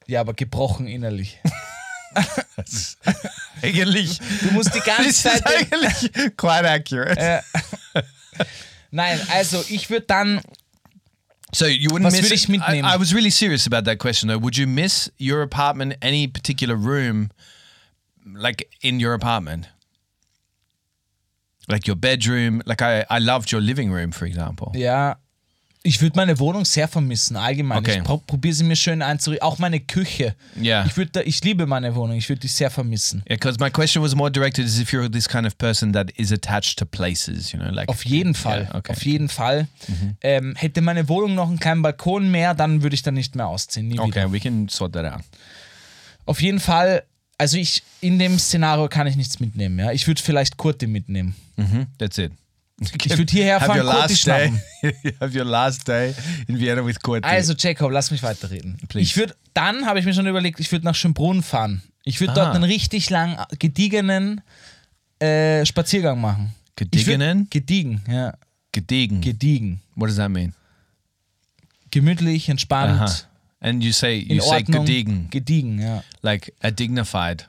[0.06, 1.38] ja, aber gebrochen innerlich.
[3.62, 4.18] Eigentlich.
[4.42, 5.46] Du musst die ganze Zeit.
[5.46, 7.42] eigentlich quite accurate.
[8.90, 10.40] Nein, also ich würde dann.
[11.54, 12.84] So you wouldn't Was miss ich mitnehmen?
[12.84, 14.38] I, I was really serious about that question though.
[14.38, 17.30] Would you miss your apartment, any particular room,
[18.26, 19.68] like in your apartment?
[21.68, 22.62] Like your bedroom?
[22.66, 24.72] Like I, I loved your living room, for example.
[24.74, 25.16] Ja.
[25.84, 27.78] Ich würde meine Wohnung sehr vermissen, allgemein.
[27.78, 27.98] Okay.
[27.98, 29.46] Ich pro probiere sie mir schön einzurichten.
[29.46, 30.34] Auch meine Küche.
[30.60, 30.84] Yeah.
[30.86, 32.16] Ich, würd da, ich liebe meine Wohnung.
[32.16, 33.22] Ich würde die sehr vermissen.
[33.28, 36.32] Because my question was more directed as if you're this kind of person that is
[36.32, 38.62] attached to places, you know, like Auf jeden Fall.
[38.62, 38.92] Yeah, okay.
[38.92, 38.96] Mhm.
[38.96, 39.68] Auf jeden Fall.
[40.20, 43.46] Ähm, hätte meine Wohnung noch einen kleinen Balkon mehr, dann würde ich da nicht mehr
[43.46, 43.86] ausziehen.
[43.86, 44.02] Nie wieder.
[44.04, 45.22] Okay, we can sort that out.
[46.26, 47.04] Auf jeden Fall,
[47.38, 49.78] also ich, in dem Szenario kann ich nichts mitnehmen.
[49.78, 49.92] Ja?
[49.92, 51.34] Ich würde vielleicht Kurti mitnehmen.
[51.56, 52.32] hmm That's it.
[52.80, 54.52] Ich würde hierher fahren, Kurti last day.
[54.82, 55.16] schnappen.
[55.20, 56.14] have your last day
[56.46, 57.26] in Vienna with Kurti.
[57.26, 58.76] Also, Jacob, lass mich weiterreden.
[58.88, 59.02] Please.
[59.04, 61.82] Ich würde, dann habe ich mir schon überlegt, ich würde nach Schönbrunn fahren.
[62.04, 62.52] Ich würde dort Ah.
[62.52, 64.40] einen richtig lang, gediegenen
[65.20, 66.52] äh, Spaziergang machen.
[66.76, 67.48] Würd- Gediegenen?
[67.50, 68.34] Gediegen, ja.
[68.70, 69.20] Gediegen.
[69.20, 69.80] Gediegen.
[69.96, 70.54] what does that mean?
[71.90, 73.24] Gemütlich, entspannt, Uh-huh.
[73.60, 74.84] And you say you say Ordnung.
[74.84, 76.04] gediegen, Gediegen, ja.
[76.22, 77.48] like a dignified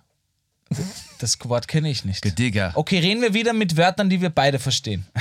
[1.19, 2.21] Das Wort kenne ich nicht.
[2.21, 2.71] Gedigger.
[2.75, 5.05] Okay, reden wir wieder mit Wörtern, die wir beide verstehen.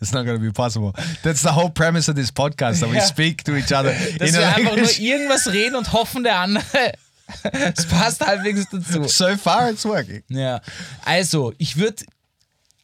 [0.00, 0.92] It's not going to be possible.
[1.22, 4.34] That's the whole premise of this podcast that we speak to each other Dass in
[4.36, 4.98] wir einfach nur language.
[4.98, 6.92] irgendwas reden und hoffen, der andere.
[7.74, 9.02] Es passt halbwegs dazu.
[9.08, 10.22] So far, it's working.
[10.28, 10.60] Ja.
[11.04, 12.04] Also, ich würde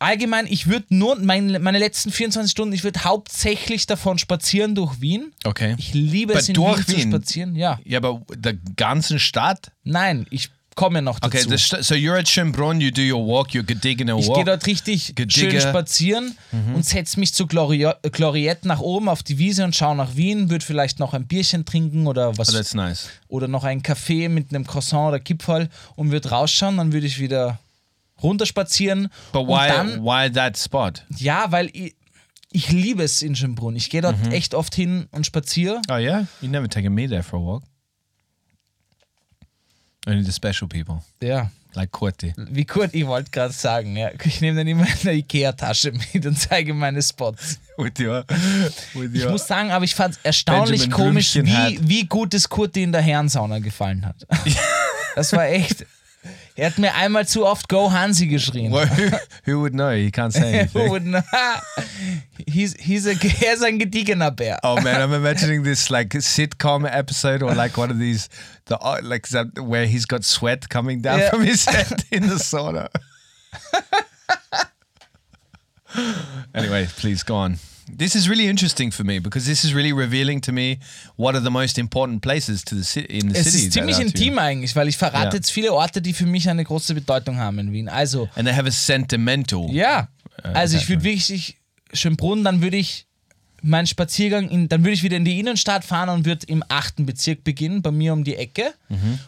[0.01, 5.01] allgemein, ich würde nur meine, meine letzten 24 Stunden, ich würde hauptsächlich davon spazieren durch
[5.01, 5.33] Wien.
[5.45, 5.77] Okay.
[5.79, 7.03] Ich liebe es But in durch Wien, Wien?
[7.03, 7.55] zu spazieren.
[7.55, 7.79] Ja.
[7.85, 9.71] Ja, aber der ganzen Stadt?
[9.85, 11.37] Nein, ich komme noch dazu.
[11.49, 14.37] Okay, st- so you're at Schönbrunn, you do your walk, you're digging a ich walk.
[14.37, 15.51] gehe dort richtig Gedigge.
[15.53, 16.37] schön spazieren
[16.75, 20.65] und setze mich zu Gloriette nach oben auf die Wiese und schaue nach Wien, würde
[20.65, 23.09] vielleicht noch ein Bierchen trinken oder was Oh, that's nice.
[23.29, 27.19] oder noch einen Kaffee mit einem Croissant oder Kipferl und würde rausschauen, dann würde ich
[27.21, 27.59] wieder
[28.23, 29.09] runterspazieren.
[29.33, 30.93] But why, dann, why that spot?
[31.19, 31.95] ja, weil ich,
[32.51, 33.77] ich liebe es in Schönbrunn.
[33.77, 34.33] Ich gehe dort Mhm.
[34.33, 35.81] echt oft hin und spaziere.
[35.91, 36.27] Oh, yeah?
[36.41, 37.63] You never taken me there for a walk.
[40.07, 41.51] Only the special people, Ja.
[41.75, 42.35] like Kurti.
[42.37, 44.11] Wie Kurt, ich wollte gerade sagen, ja.
[44.25, 47.59] ich nehme dann immer eine Ikea-Tasche mit und zeige meine Spots.
[47.79, 48.25] With your,
[48.95, 52.49] with Ich muss sagen, aber ich fand es erstaunlich Benjamin komisch, wie, wie gut es
[52.49, 54.17] Kurti in der Herrensauna gefallen hat.
[55.15, 55.85] Das war echt.
[56.55, 58.73] Er hat mir einmal zu oft Go Hansi geschrien.
[58.73, 59.11] Well, who,
[59.51, 59.91] who would know?
[59.91, 60.91] He can't say anything.
[60.91, 61.25] Und,
[62.47, 64.59] he's, he's a, er ist ein gediegener Bär.
[64.63, 68.29] Oh man, I'm imagining this like sitcom episode or like one of these,
[68.67, 71.31] the uh, like that where he's got sweat coming down Yeah.
[71.31, 72.89] from his head in the sauna.
[76.55, 77.59] anyway, please go on.
[77.97, 80.79] This is really interesting for me because this is really revealing to me
[81.17, 83.57] what are the most important places to the city in the Es city.
[83.59, 85.35] ist that ziemlich intim eigentlich, weil ich verrate Ja.
[85.35, 87.89] jetzt viele Orte, die für mich eine große Bedeutung haben in Wien.
[87.89, 89.69] Also, and they have a sentimental.
[89.71, 90.09] ja.
[90.43, 91.57] Also ich würde wirklich
[91.93, 93.07] Schönbrunn, dann würde ich
[93.61, 97.07] meinen Spaziergang, in, dann würde ich wieder in die Innenstadt fahren und würde im achten
[97.07, 98.73] Bezirk beginnen, bei mir um die Ecke.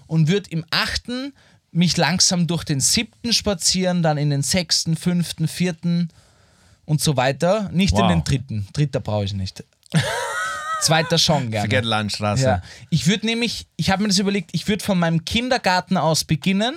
[0.06, 1.32] Und würde im achten
[1.70, 6.08] mich langsam durch den siebten spazieren, dann in den sechsten, fünften, vierten
[6.84, 7.70] und so weiter.
[7.72, 8.08] Nicht in Wow.
[8.12, 8.66] den dritten.
[8.72, 9.64] Dritter brauche ich nicht.
[10.80, 11.66] Zweiter schon gerne.
[11.68, 12.44] Forget Landstraße.
[12.44, 12.62] Ja.
[12.90, 16.74] Ich würde nämlich, ich habe mir das überlegt, ich würde von meinem Kindergarten aus beginnen.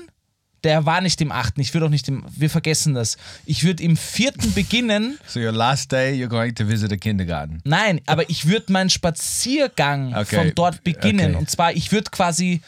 [0.64, 3.18] Der war nicht im achten, ich würde auch nicht im, wir vergessen das.
[3.46, 5.20] Ich würde im vierten beginnen.
[5.28, 7.62] So your last day, you're going to visit a kindergarten.
[7.64, 10.36] Nein, aber ich würde meinen Spaziergang Okay.
[10.36, 11.32] von dort beginnen.
[11.32, 11.36] Okay.
[11.40, 12.62] Und zwar, ich würde quasi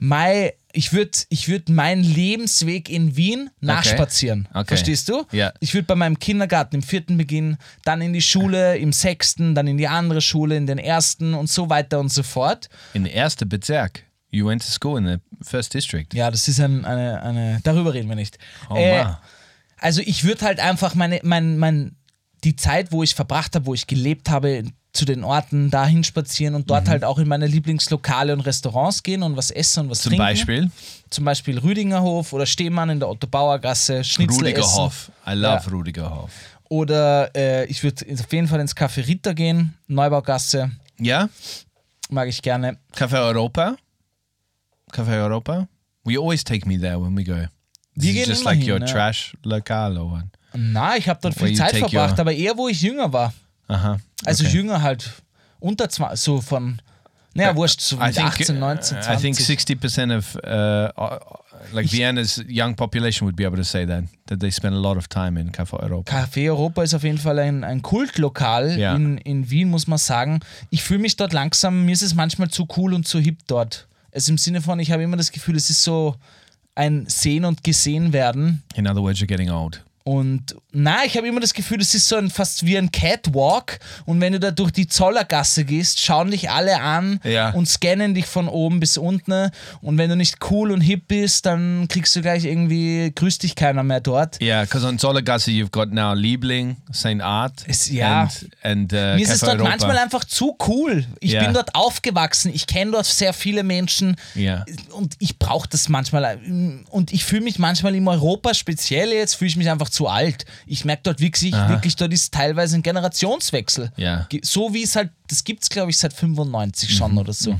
[0.00, 4.48] mein, ich würde ich würd meinen Lebensweg in Wien nachspazieren.
[4.50, 4.68] Okay.
[4.68, 5.24] Verstehst du?
[5.32, 5.52] Ja.
[5.60, 9.66] Ich würde bei meinem Kindergarten im vierten beginnen, dann in die Schule im sechsten, dann
[9.66, 12.68] in die andere Schule, in den ersten und so weiter und so fort.
[12.94, 16.14] In the erste Bezirk, you went to school in the first district.
[16.14, 18.38] Ja, das ist ein, eine, eine, darüber reden wir nicht.
[18.68, 19.16] Oh, Äh, wow.
[19.78, 21.96] also ich würde halt einfach meine, mein, mein,
[22.44, 26.54] die Zeit, wo ich verbracht habe, wo ich gelebt habe, zu den Orten dahin spazieren
[26.56, 26.66] und Mhm.
[26.66, 30.10] dort halt auch in meine Lieblingslokale und Restaurants gehen und was essen und was Zum
[30.10, 30.24] trinken.
[30.24, 30.70] Beispiel
[31.10, 34.60] Zum Beispiel Rüdingerhof oder Stehmann in der Otto-Bauer-Gasse, Schnitzel essen.
[34.62, 35.10] Rudigerhof.
[35.26, 35.70] I love Ja.
[35.70, 36.30] Rudigerhof.
[36.68, 40.70] Oder äh, ich würde auf jeden Fall ins Café Ritter gehen, Neubaugasse,
[41.00, 41.28] Yeah?
[42.10, 42.76] mag ich gerne.
[42.94, 43.76] Café Europa?
[44.92, 45.66] Café Europa?
[46.04, 47.34] We always take me there when we go.
[47.34, 47.48] This
[47.94, 48.86] Wir is gehen just immer like hin, your ja.
[48.86, 50.30] trash locale or one.
[50.54, 53.32] Na, ich habe dort Where viel Zeit verbracht, aber eher, wo ich jünger war.
[53.70, 53.96] Uh-huh.
[54.26, 54.52] Also Okay.
[54.56, 55.10] jünger halt,
[55.60, 56.80] unter 20, so von,
[57.34, 59.14] naja, wurscht, so I mit think, 18, 19, uh, 20.
[59.14, 61.18] I think 60% of uh, uh,
[61.72, 64.96] like Vienna's young population would be able to say that, that they spend a lot
[64.96, 66.10] of time in Café Europa.
[66.10, 68.94] Café Europa ist auf jeden Fall ein, ein Kultlokal Ja.
[68.96, 70.40] in, in Wien, muss man sagen.
[70.70, 73.86] Ich fühle mich dort langsam, mir ist es manchmal zu cool und zu hip dort.
[74.12, 76.16] Also im Sinne von, ich habe immer das Gefühl, es ist so
[76.74, 78.62] ein Sehen und Gesehen werden.
[78.74, 79.84] In other words, you're getting old.
[80.02, 83.78] Und na, ich habe immer das Gefühl, es ist so ein, fast wie ein Catwalk.
[84.06, 87.50] Und wenn du da durch die Zollergasse gehst, schauen dich alle an Ja.
[87.50, 89.50] und scannen dich von oben bis unten.
[89.82, 93.54] Und wenn du nicht cool und hip bist, dann kriegst du gleich irgendwie, grüßt dich
[93.54, 94.40] keiner mehr dort.
[94.40, 97.20] Yeah, because on Zollergasse you've got now Liebling, St.
[97.20, 98.22] Art, Es- ja.
[98.22, 99.68] and, and uh, Mir ist es dort Europa.
[99.70, 101.04] manchmal einfach zu cool.
[101.20, 101.44] Ich Ja.
[101.44, 104.64] bin dort aufgewachsen, ich kenne dort sehr viele Menschen Ja.
[104.92, 106.38] und ich brauche das manchmal.
[106.88, 110.44] Und ich fühle mich manchmal im Europa, speziell jetzt, fühle ich mich einfach zu alt.
[110.66, 113.92] Ich merke dort wirklich, wirklich, dort ist teilweise ein Generationswechsel.
[113.96, 114.26] Ja.
[114.42, 117.56] So wie es halt, das gibt es glaube ich seit 95 schon Mhm, oder so.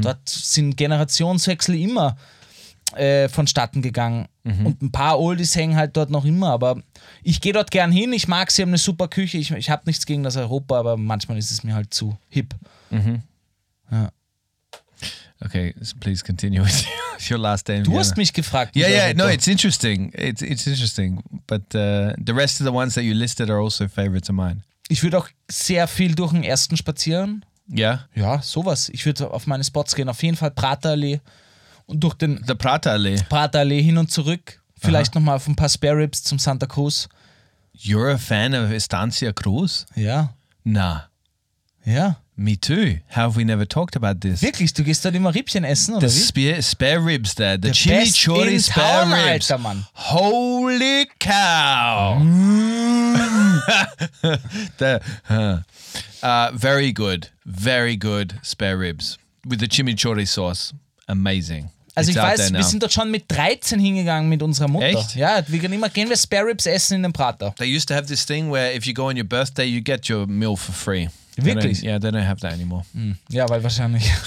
[0.00, 2.16] Dort sind Generationswechsel immer
[2.94, 4.26] äh, vonstatten gegangen.
[4.44, 4.66] Mhm.
[4.66, 6.82] Und ein paar Oldies hängen halt dort noch immer, aber
[7.22, 8.12] ich gehe dort gern hin.
[8.12, 9.38] Ich mag sie haben eine super Küche.
[9.38, 12.54] Ich, ich habe nichts gegen das Europa, aber manchmal ist es mir halt zu hip.
[15.44, 16.84] Okay, so please continue with
[17.30, 18.76] your last day Du hast mich gefragt.
[18.76, 20.12] Yeah, yeah, no, it's interesting.
[20.14, 23.88] It's it's interesting, but uh, the rest of the ones that you listed are also
[23.88, 24.62] favorites of mine.
[24.88, 27.44] Ich würde auch sehr viel durch den ersten spazieren.
[27.74, 28.88] Yeah, Ja, sowas.
[28.90, 30.08] Ich würde auf meine Spots gehen.
[30.08, 31.20] Auf jeden Fall Praterallee
[31.86, 33.16] und durch den the Prata Allee.
[33.28, 34.60] Praterallee hin und zurück.
[34.78, 37.08] Vielleicht nochmal auf ein paar Spare Ribs zum Santa Cruz.
[37.74, 39.86] You're a fan of Estancia Cruz?
[39.94, 40.34] Ja,
[40.64, 41.08] Nah.
[41.84, 42.16] Ja.
[42.34, 43.00] Me too.
[43.10, 44.40] How have we never talked about this?
[44.40, 46.20] Wirklich, du gehst dort immer Rippchen essen, oder The wie?
[46.20, 49.50] spare, spare ribs there, the, The best chimichurri in spare town, ribs.
[49.50, 49.86] Alter, Mann.
[49.92, 52.18] Holy cow!
[54.78, 55.58] the, uh,
[56.22, 60.72] uh, very good, very good spare ribs with the chimichurri sauce.
[61.08, 61.68] Amazing.
[61.94, 64.86] Also It's ich weiß, there wir sind dort schon mit 13 hingegangen mit unserer Mutter.
[64.86, 65.14] Echt?
[65.14, 67.54] Ja, wir gehen immer, gehen wir Spare Ribs essen in den Prater.
[67.58, 70.08] They used to have this thing where if you go on your birthday, you get
[70.08, 71.10] your meal for free.
[71.36, 71.82] Wirklich?
[71.82, 72.84] yeah, they don't have that anymore.
[73.30, 74.04] Ja, weil wahrscheinlich.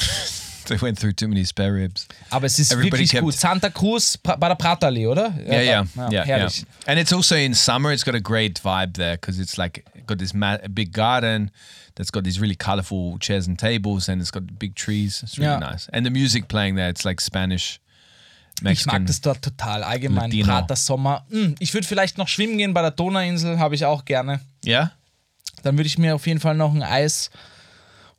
[0.67, 2.07] They went through too many spare ribs.
[2.31, 3.35] Aber es ist Everybody wirklich gut.
[3.35, 5.31] Santa Cruz pra- bei der Praterallee, oder?
[5.45, 6.25] Yeah, yeah, yeah, yeah.
[6.25, 6.65] herrlich.
[6.87, 7.91] And it's also in summer.
[7.91, 10.33] It's got a great vibe there because it's like got this
[10.73, 11.51] big garden
[11.93, 15.21] that's got these really colorful chairs and tables, and it's got big trees.
[15.21, 15.59] It's really Yeah.
[15.59, 15.87] nice.
[15.93, 17.79] And the music playing there, it's like Spanish,
[18.57, 19.01] Ich Mexican.
[19.03, 19.83] mag das dort total.
[19.83, 20.47] Allgemein Latino.
[20.47, 21.25] Prater Sommer.
[21.29, 24.39] Hm, ich würde vielleicht noch schwimmen gehen bei der Donauinsel, habe ich auch gerne.
[24.65, 24.91] Yeah,
[25.65, 27.31] Dann würde ich mir auf jeden Fall noch ein Eis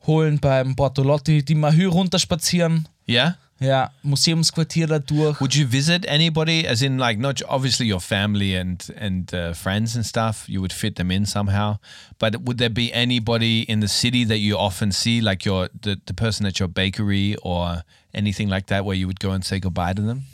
[0.05, 2.87] holen beim Bortolotti, die Mahü runterspazieren.
[3.07, 3.37] yeah.
[3.59, 5.41] Ja, Museumsquartier da durch.
[5.41, 9.95] Would you visit anybody, as in like not obviously your family and and uh, friends
[9.95, 10.47] and stuff?
[10.47, 11.77] You would fit them in somehow,
[12.19, 15.99] but would there be anybody in the city that you often see, like your the,
[16.05, 17.83] the person at your bakery or
[18.13, 20.25] anything like that, where you would go and say goodbye to them?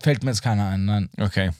[0.00, 0.84] Fällt mir jetzt keiner ein.
[0.84, 1.10] Nein.
[1.20, 1.50] Okay.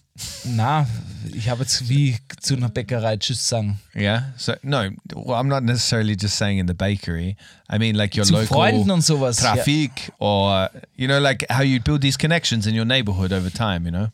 [0.45, 0.87] Na,
[1.33, 3.79] ich habe jetzt wie zu einer Bäckerei Tschüss sagen.
[3.95, 4.33] Yeah.
[4.37, 7.37] So no, well, I'm not necessarily just saying in the bakery.
[7.73, 9.41] I mean like your Zu local Freunden und sowas.
[9.41, 9.55] Ja.
[9.55, 13.87] traffic, or you know, like how you build these connections in your neighborhood over time.
[13.87, 14.09] You know.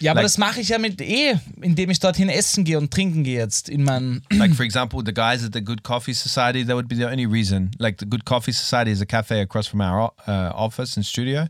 [0.00, 2.92] Ja, aber Like- das mache ich ja mit eh, indem ich dorthin essen gehe und
[2.92, 4.22] trinken gehe jetzt in meinem.
[4.30, 6.64] like for example, the guys at the Good Coffee Society.
[6.64, 7.70] That would be the only reason.
[7.78, 11.48] Like the Good Coffee Society is a cafe across from our uh, office and studio,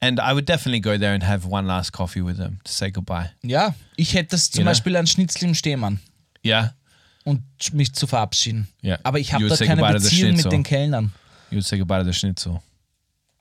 [0.00, 2.90] and I would definitely go there and have one last coffee with them to say
[2.90, 3.30] goodbye.
[3.42, 4.70] Ja, ich hätte das zum Ja.
[4.70, 6.00] Beispiel ein Schnitzel im Stehmann
[6.44, 6.74] Yeah.
[7.24, 7.42] und
[7.72, 8.68] mich zu verabschieden.
[8.82, 8.98] Ja.
[9.02, 11.12] Aber ich You habe say keine Beziehung mit den Kellnern.
[11.50, 12.60] You would say goodbye to the schnitzel.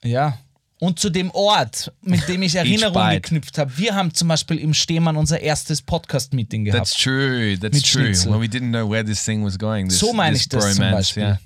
[0.04, 0.38] Ja.
[0.86, 3.76] Und zu dem Ort, mit dem ich Erinnerungen geknüpft habe.
[3.78, 6.78] Wir haben zum Beispiel im Stehmann unser erstes Podcast-Meeting gehabt.
[6.90, 7.58] That's true.
[7.60, 8.04] That's Mit true.
[8.06, 8.32] Schnitzel.
[8.34, 9.90] When we didn't know where this thing was going.
[9.90, 11.24] This, So meine ich das zum Beispiel.
[11.24, 11.40] Yeah.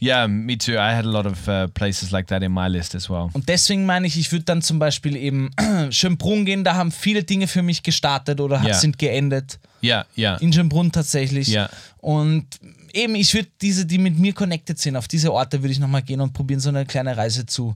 [0.00, 0.72] Yeah, me too.
[0.72, 3.30] I had a lot of uh, places like that in my list as well.
[3.32, 5.50] Und deswegen meine ich, ich würde dann zum Beispiel eben
[5.90, 8.74] Schönbrunn gehen, da haben viele Dinge für mich gestartet oder Ja.
[8.74, 9.58] sind geendet.
[9.82, 10.36] Yeah, yeah.
[10.36, 11.48] In Schönbrunn tatsächlich.
[11.48, 11.70] Ja.
[11.98, 12.44] Und
[12.92, 16.02] eben, ich würde diese, die mit mir connected sind, auf diese Orte würde ich nochmal
[16.02, 17.74] gehen und probieren, so eine kleine Reise zu,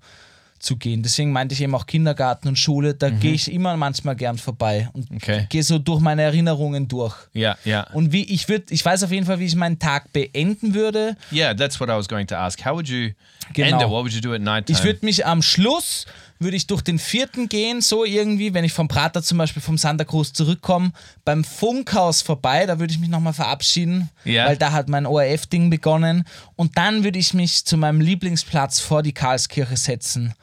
[0.61, 1.03] zu gehen.
[1.03, 4.89] Deswegen meinte ich eben auch Kindergarten und Schule, da gehe ich immer manchmal gern vorbei
[4.93, 5.17] und Mhm.
[5.17, 5.47] Okay.
[5.49, 7.15] gehe so durch meine Erinnerungen durch.
[7.35, 7.87] Yeah, yeah.
[7.93, 11.17] Und wie ich würde, ich weiß auf jeden Fall, wie ich meinen Tag beenden würde.
[11.33, 12.65] Yeah, that's what I was going to ask.
[12.65, 13.11] How would you
[13.55, 13.69] Genau.
[13.79, 13.89] end it?
[13.89, 14.79] What would you do at night time?
[14.79, 16.07] Ich würde mich am Schluss,
[16.41, 19.77] würde ich durch den vierten gehen, so irgendwie, wenn ich vom Prater zum Beispiel vom
[19.79, 20.91] Santa Cruz zurückkomme,
[21.25, 24.47] beim Funkhaus vorbei, da würde ich mich nochmal verabschieden, Ja.
[24.47, 26.25] weil da hat mein ORF-Ding begonnen.
[26.57, 30.35] Und dann würde ich mich zu meinem Lieblingsplatz vor die Karlskirche setzen,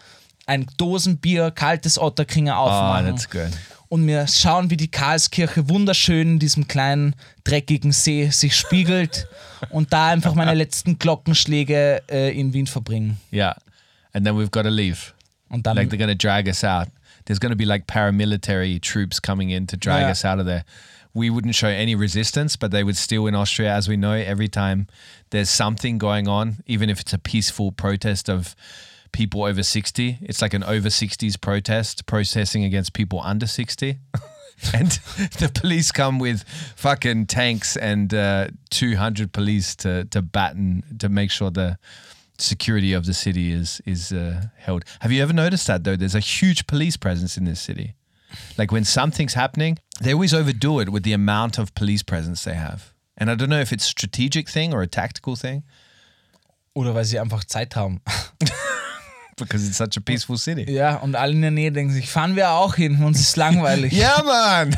[0.46, 3.08] ein Dosenbier, kaltes Otterkringer Oh, aufmachen.
[3.08, 3.50] that's good.
[3.90, 9.28] und mir schauen, wie die Karlskirche wunderschön in diesem kleinen, dreckigen See sich spiegelt
[9.72, 13.18] und da einfach meine letzten Glockenschläge äh, in Wien verbringen.
[13.34, 13.56] Yeah.
[14.14, 15.14] And then we've got to leave.
[15.50, 16.88] Und dann Like they're going to drag us out.
[17.26, 20.12] There's going to be like paramilitary troops coming in to drag Yeah.
[20.12, 20.64] us out of there.
[21.14, 24.48] We wouldn't show any resistance, but they would still in Austria, as we know, every
[24.48, 24.88] time
[25.32, 28.56] there's something going on, even if it's a peaceful protest of
[29.12, 33.98] people over 60, it's like an over 60s protest, protesting against people under 60.
[34.74, 34.92] and
[35.40, 36.44] the police come with
[36.76, 41.78] fucking tanks and uh, 200 police to, to batten, to make sure the
[42.38, 44.84] security of the city is is uh, held.
[45.00, 45.96] Have you ever noticed that though?
[45.96, 47.96] There's a huge police presence in this city.
[48.58, 52.56] Like when something's happening, they always overdo it with the amount of police presence they
[52.56, 52.94] have.
[53.18, 55.64] And I don't know if it's a strategic thing or a tactical thing
[56.78, 58.02] Oder weil sie einfach Zeit haben.
[59.38, 60.66] because it's such a peaceful city.
[60.72, 63.94] Ja, und alle in der Nähe denken sich, fahren wir auch hin, uns ist langweilig.
[63.98, 64.76] Yeah, man.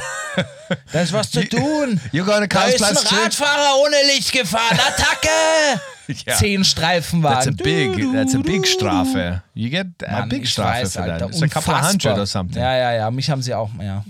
[0.91, 1.99] Da ist was zu tun.
[2.12, 2.95] You got a Da ist ein?
[2.95, 4.78] Radfahrer ohne Licht gefahren.
[4.80, 5.82] Attacke!
[6.26, 6.38] Yeah.
[6.38, 7.55] Zehn Streifenwagen.
[7.55, 8.12] That's a big.
[8.12, 8.66] That's a big.
[8.66, 9.43] Strafe.
[9.53, 11.22] You get a Mann, big Strafe weiß, for that.
[11.22, 12.20] Alter, It's a couple hundred unfassbar.
[12.20, 12.60] or something.
[12.60, 13.12] Ja, ja, ja.
[13.12, 14.03] Mich haben sie auch, ja.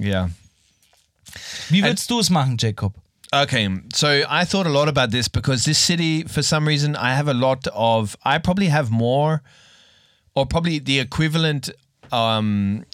[0.00, 0.30] yeah.
[1.70, 2.92] Wie würdest du es machen, Jacob?
[3.32, 7.14] Okay, so I thought a lot about this because this city, for some reason, I
[7.14, 8.16] have a lot of.
[8.24, 9.40] I probably have more,
[10.34, 11.70] or probably the equivalent
[12.12, 12.84] um,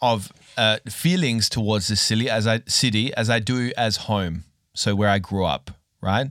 [0.00, 4.44] of uh, feelings towards this city as I city as I do as home.
[4.74, 6.28] So where I grew up, right?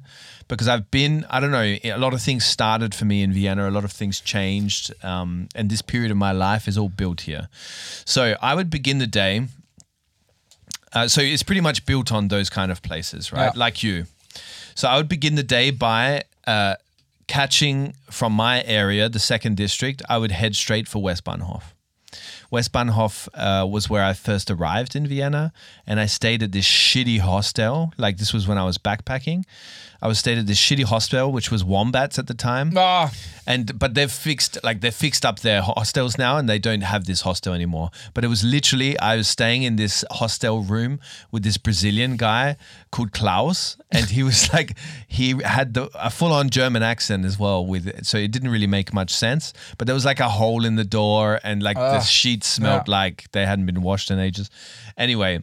[0.48, 3.70] Because I've been, I don't know, a lot of things started for me in Vienna.
[3.70, 7.22] A lot of things changed, um, and this period of my life is all built
[7.22, 7.50] here.
[8.06, 9.48] So I would begin the day.
[10.94, 13.52] Uh, so it's pretty much built on those kind of places, right?
[13.54, 13.60] Yeah.
[13.60, 14.06] Like you.
[14.76, 16.76] So I would begin the day by uh,
[17.28, 21.64] catching from my area, the second district, I would head straight for Westbahnhof.
[22.52, 25.52] Westbahnhof uh, was where I first arrived in Vienna,
[25.86, 27.94] and I stayed at this shitty hostel.
[27.98, 29.44] Like this was when I was backpacking.
[30.02, 32.74] I was stayed at this shitty hostel, which was Wombats at the time.
[32.78, 33.12] Ah,
[33.48, 37.06] And but they've fixed like they've fixed up their hostels now, and they don't have
[37.06, 37.90] this hostel anymore.
[38.14, 41.00] But it was literally I was staying in this hostel room
[41.32, 42.58] with this Brazilian guy
[42.92, 44.78] called Klaus, and he was like
[45.08, 48.50] he had the, a full on German accent as well with it, so it didn't
[48.52, 49.54] really make much sense.
[49.78, 52.88] But there was like a hole in the door, and like the Ah, sheets smelled
[52.88, 53.00] yeah.
[53.00, 54.50] like they hadn't been washed in ages.
[54.98, 55.42] Anyway,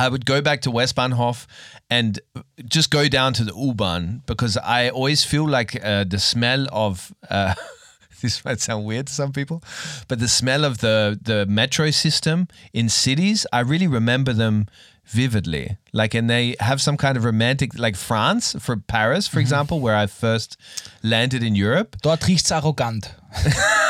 [0.00, 1.46] I would go back to Westbahnhof
[1.90, 2.18] and
[2.64, 7.12] just go down to the U-Bahn because I always feel like uh, the smell of
[7.28, 7.54] uh,
[8.22, 9.62] this might sound weird to some people,
[10.08, 14.66] but the smell of the the metro system in cities, I really remember them
[15.04, 15.76] vividly.
[15.92, 19.96] Like, and they have some kind of romantic, like France, for Paris, for example, where
[19.96, 20.56] I first
[21.02, 21.96] landed in Europe.
[22.00, 23.12] dort riecht's arrogant.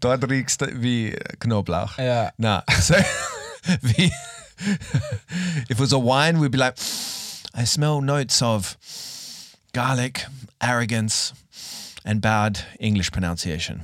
[0.00, 1.98] Dort riechst wie Knoblauch.
[1.98, 2.32] Ja.
[2.80, 2.94] So
[3.82, 4.10] we,
[5.68, 6.76] if it was a wine, we'd be like,
[7.54, 8.76] I smell notes of
[9.72, 10.24] garlic,
[10.60, 11.32] arrogance,
[12.04, 13.82] and bad English pronunciation.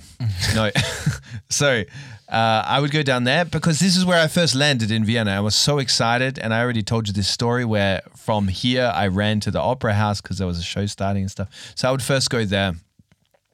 [0.55, 0.71] no.
[1.51, 1.85] so
[2.29, 5.31] uh, I would go down there because this is where I first landed in Vienna.
[5.31, 6.39] I was so excited.
[6.39, 9.95] And I already told you this story where from here I ran to the opera
[9.95, 11.49] house because there was a show starting and stuff.
[11.75, 12.75] So I would first go there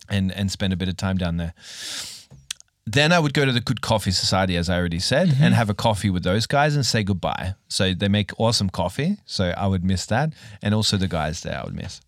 [0.09, 1.55] and, and spend a bit of time down there
[2.87, 5.53] then I would go to the Good Coffee Society, as I already said, and mm-hmm.
[5.55, 7.55] have a coffee with those guys and say goodbye.
[7.69, 9.17] So they make awesome coffee.
[9.25, 10.33] So I would miss that.
[10.61, 12.01] And also the guys there I would miss.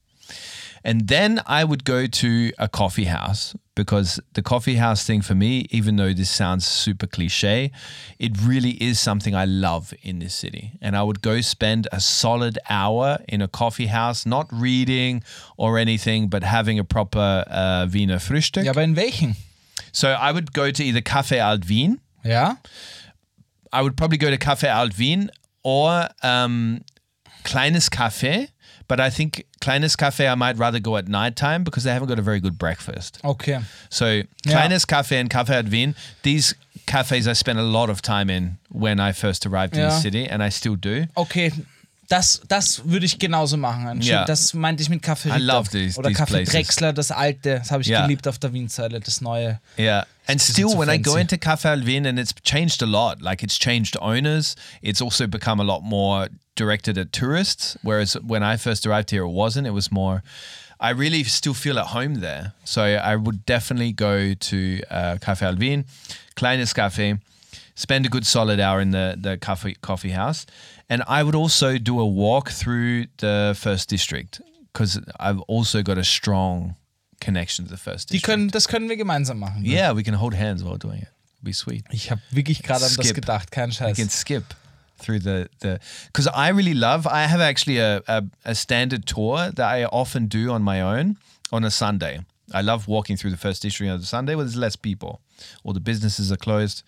[0.87, 5.35] And then I would go to a coffee house because the coffee house thing for
[5.35, 7.73] me, even though this sounds super cliche,
[8.21, 10.79] it really is something I love in this city.
[10.81, 15.25] And I would go spend a solid hour in a coffee house, not reading
[15.57, 18.65] or anything, but having a proper uh, Wiener Frühstück.
[18.65, 19.35] Ja, aber in welchen?
[19.91, 22.01] So I would go to either Café Alt Wien.
[22.23, 22.59] Ja?
[23.73, 25.33] I would probably go to Café Alt Wien
[25.65, 26.83] or um,
[27.43, 28.51] Kleines Café.
[28.89, 32.19] But I think Kleines Café, I might rather go at nighttime because they haven't got
[32.19, 33.19] a very good breakfast.
[33.25, 33.61] Okay.
[33.91, 36.55] So Kleines Café and Café Alt Wien, these
[36.87, 40.27] cafes I spent a lot of time in when I first arrived in the city,
[40.29, 41.07] and I still do.
[41.17, 41.51] Okay,
[42.09, 44.01] das, das würde ich genauso machen.
[44.03, 44.25] Ja.
[44.25, 46.53] Das meinte ich mit Kaffee I love these- Oder these Kaffee places.
[46.55, 47.59] Drechsler, das alte.
[47.59, 48.03] Das habe ich Ja.
[48.03, 49.59] geliebt auf der Wienzeile, das neue.
[49.77, 50.07] Yeah.
[50.29, 53.21] And still, when I go into Cafe Alvin, and it's changed a lot.
[53.21, 54.55] Like it's changed owners.
[54.81, 57.77] It's also become a lot more directed at tourists.
[57.83, 59.67] Whereas when I first arrived here, it wasn't.
[59.67, 60.23] It was more.
[60.79, 62.53] I really still feel at home there.
[62.65, 65.85] So I would definitely go to uh, Cafe Alvin,
[66.35, 67.17] Kleines Cafe,
[67.75, 70.45] spend a good solid hour in the the coffee coffee house,
[70.91, 74.41] and I would also do a walk through the first district
[74.73, 76.75] because I've also got a strong
[77.21, 78.27] connection to the first Die district.
[78.27, 79.65] können, das können wir gemeinsam machen.
[79.65, 81.09] Yeah, we can hold hands while doing it.
[81.37, 81.85] It'd be sweet.
[81.91, 84.45] Ich habe wirklich gerade an das gedacht, kein We can skip
[84.99, 87.07] through the the because I really love.
[87.07, 91.17] I have actually a, a a standard tour that I often do on my own
[91.53, 92.21] on a Sunday.
[92.53, 95.21] I love walking through the first district on a Sunday where there's less people,
[95.65, 96.83] all the businesses are closed,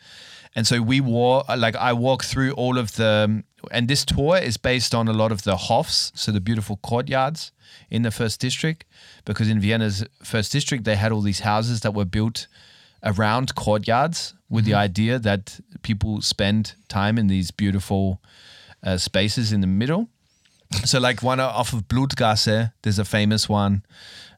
[0.54, 1.48] and so we walk.
[1.48, 5.32] Like I walk through all of the, and this tour is based on a lot
[5.32, 7.52] of the hofs, so the beautiful courtyards
[7.90, 8.84] in the first district,
[9.24, 12.46] because in Vienna's first district they had all these houses that were built
[13.02, 18.20] around courtyards with the idea that people spend time in these beautiful
[18.82, 20.08] uh, spaces in the middle.
[20.84, 23.82] So, like one off of Blutgasse, there's a famous one,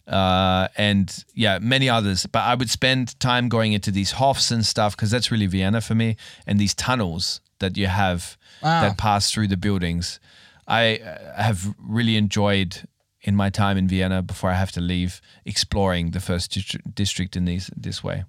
[0.07, 2.27] uh, and yeah, many others.
[2.27, 5.81] But I would spend time going into these hofs and stuff because that's really Vienna
[5.81, 8.83] for me, and these tunnels that you have Ah.
[8.83, 10.21] that pass through the buildings.
[10.69, 12.83] I uh, have really enjoyed
[13.23, 16.59] in my time in Vienna before I have to leave exploring the first
[16.95, 18.25] district in these this way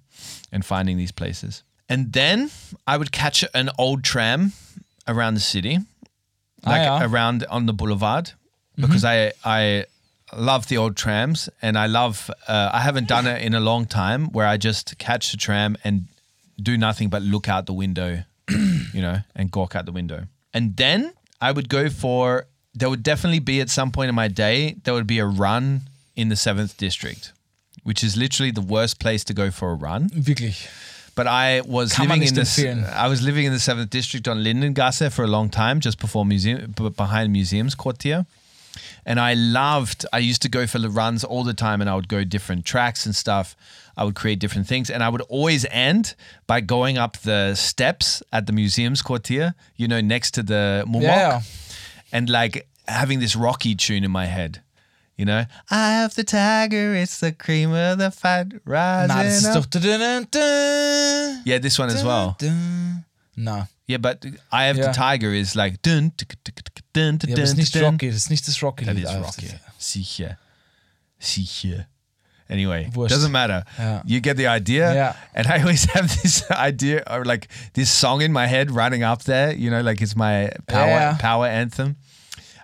[0.52, 1.62] and finding these places.
[1.88, 2.50] And then
[2.86, 4.52] I would catch an old tram
[5.06, 5.78] around the city,
[6.64, 7.06] like Ah, ja.
[7.06, 8.32] around on the boulevard,
[8.76, 9.84] because I I
[10.36, 12.30] love the old trams and I love.
[12.48, 15.76] Uh, I haven't done it in a long time where I just catch the tram
[15.84, 16.06] and
[16.62, 18.24] do nothing but look out the window,
[18.94, 20.26] you know, and gawk out the window.
[20.54, 22.46] And then I would go for.
[22.74, 25.82] There would definitely be at some point in my day there would be a run
[26.16, 27.32] in the seventh district,
[27.82, 30.08] which is literally the worst place to go for a run.
[30.10, 30.68] Wirklich.
[31.14, 32.58] But I was Kann living in this.
[32.58, 36.24] I was living in the seventh district on Lindengasse for a long time, just before
[36.24, 38.24] museum, behind Museumsquartier.
[39.04, 40.06] And I loved.
[40.12, 42.64] I used to go for the runs all the time, and I would go different
[42.64, 43.54] tracks and stuff.
[43.94, 46.14] I would create different things, and I would always end
[46.46, 49.54] by going up the steps at the Museums Quartier.
[49.76, 51.40] You know, next to the Mumok ja.
[52.12, 54.60] And like having this Rocky tune in my head.
[55.16, 59.44] You know, I have the tiger, it's the cream of the fat rising Na, das
[59.44, 59.68] ist up.
[59.70, 62.34] dun, dun, dun, Yeah, this one as well.
[62.38, 63.04] dun.
[63.36, 64.86] Na, Yeah, but I have Yeah.
[64.88, 66.34] the tiger is like dun, tuk,
[66.92, 67.76] dun, dun, ja, aber das ist nicht.
[67.76, 68.84] Rocky, das ist nicht das Rocky.
[68.86, 69.50] That is Rocky.
[69.78, 70.38] Sicher.
[71.18, 71.86] Sicher.
[72.50, 73.64] Anyway, doesn't matter.
[73.78, 74.02] Yeah.
[74.04, 74.92] You get the idea.
[74.94, 75.16] Yeah.
[75.34, 79.22] And I always have this idea or like this song in my head running up
[79.24, 81.16] there, you know, like it's my power Yeah.
[81.18, 81.96] power anthem.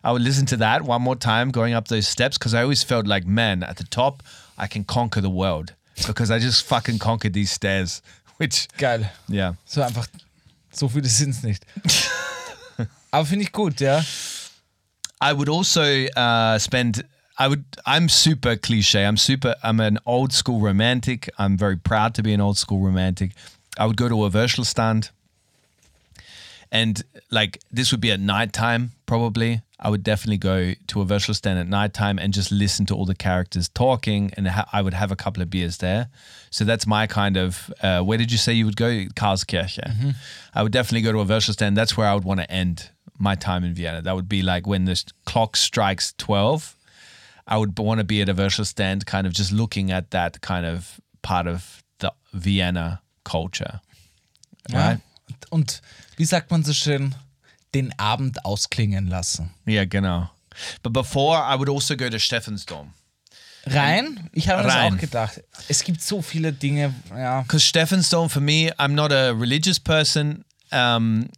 [0.05, 2.83] I would listen to that one more time going up those steps because I always
[2.85, 4.23] felt like, man, at the top,
[4.57, 5.75] I can conquer the world
[6.07, 8.03] because I just fucking conquered these stairs.
[8.39, 9.11] Which, Geil.
[9.29, 9.55] yeah.
[9.67, 10.07] So einfach.
[10.71, 11.65] So viele sind es nicht.
[13.11, 14.01] aber finde ich gut, ja.
[15.21, 17.05] I would also uh, spend.
[17.39, 17.65] I would.
[17.87, 19.05] I'm super cliche.
[19.05, 19.55] I'm super.
[19.63, 21.31] I'm an old school romantic.
[21.39, 23.31] I'm very proud to be an old school romantic.
[23.79, 25.11] I would go to a virtual stand,
[26.73, 29.63] and like this would be at nighttime probably.
[29.81, 33.05] I would definitely go to a virtual stand at nighttime and just listen to all
[33.05, 36.09] the characters talking, and ha- I would have a couple of beers there.
[36.51, 37.73] So that's my kind of.
[37.81, 39.05] Uh, where did you say you would go?
[39.15, 40.15] Karlskirche.
[40.55, 41.77] I would definitely go to a virtual stand.
[41.77, 44.03] That's where I would want to end my time in Vienna.
[44.03, 46.75] That would be like when the clock strikes twelve.
[47.49, 50.41] I would want to be at a virtual stand, kind of just looking at that
[50.43, 53.81] kind of part of the Vienna culture.
[54.69, 54.79] ja.
[54.79, 55.01] Right?
[55.51, 55.81] Und
[56.17, 57.15] wie sagt man so schön,
[57.75, 59.51] den Abend ausklingen lassen.
[59.67, 60.31] Yeah, genau.
[60.83, 62.93] But before, I would also go to Stephansdom.
[63.67, 64.29] Rein?
[64.33, 65.43] Ich habe mir das auch gedacht.
[65.69, 67.43] Es gibt so viele Dinge, ja.
[67.43, 71.29] Because Stephansdom, for me, I'm not a religious person, um,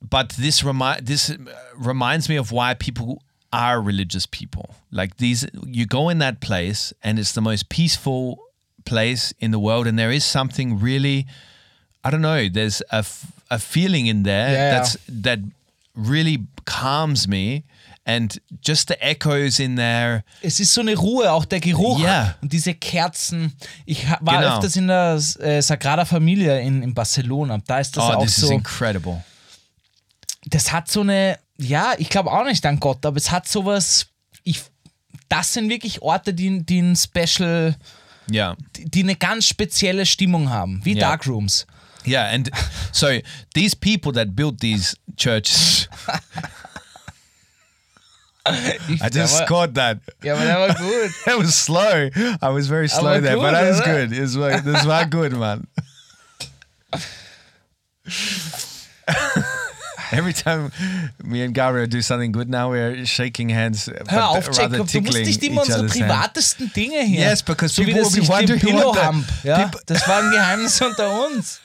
[0.00, 1.32] but this remi- this
[1.76, 3.20] reminds me of why people
[3.52, 4.74] are religious people.
[4.90, 8.38] Like these, you go in that place, and it's the most peaceful
[8.84, 11.26] place in the world, and there is something really,
[12.04, 12.48] I don't know.
[12.48, 13.04] There's a,
[13.50, 14.70] a feeling in there Yeah.
[14.74, 15.38] that's that
[15.94, 17.64] really calms me,
[18.06, 20.22] and just the echoes in there.
[20.42, 22.36] Es ist so eine Ruhe, auch der Geruch Ja.
[22.40, 23.52] und diese Kerzen.
[23.84, 24.54] Ich war Genau.
[24.56, 27.58] öfters in der äh, Sagrada Familia in, in Barcelona.
[27.66, 28.52] Da ist das Oh, auch this is so.
[28.52, 29.22] incredible.
[30.46, 34.06] Das hat so eine, ja, ich glaube auch nicht an Gott, aber es hat sowas.
[34.44, 34.60] Ich,
[35.28, 37.76] das sind wirklich Orte, die, die ein Special,
[38.32, 38.56] Yeah.
[38.76, 41.00] die, die eine ganz spezielle Stimmung haben, wie Ja.
[41.10, 41.66] Darkrooms.
[42.06, 42.50] Yeah, and
[42.92, 43.08] so
[43.54, 45.88] these people that built these churches,
[48.88, 49.98] Ich, I just scored that.
[50.24, 51.10] ja, aber der war gut.
[51.26, 52.08] That was slow.
[52.40, 54.12] I was very slow Aber there, gut, but that was good.
[54.12, 54.32] It was,
[54.64, 55.66] this was good, man.
[60.12, 60.72] Every time
[61.22, 65.00] me and Gabriel do something good now, we're shaking hands, but Hör auf, Jacob, du
[65.00, 67.20] musst nicht immer unsere privatesten Dinge hier.
[67.20, 69.48] Yes, because so people will be wondering Pillow what the-.
[69.48, 71.60] Ja, das war ein Geheimnis unter uns.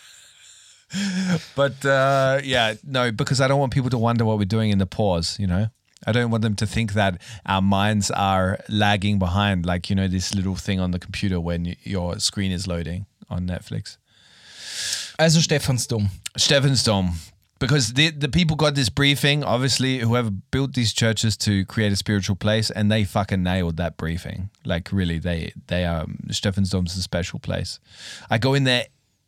[1.56, 4.78] But uh, yeah, no, because I don't want people to wonder what we're doing in
[4.78, 5.68] the pause, you know?
[6.08, 10.08] I don't want them to think that our minds are lagging behind, like, you know,
[10.08, 13.98] this little thing on the computer when your screen is loading on Netflix.
[15.18, 16.10] Also Stephansdom.
[16.38, 17.14] Stephansdom.
[17.60, 21.96] Because the, the people got this briefing, obviously, whoever built these churches to create a
[21.96, 24.50] spiritual place, and they fucking nailed that briefing.
[24.66, 27.80] Like, really, they, they are, Stephansdom's a special place.
[28.30, 28.88] I go in there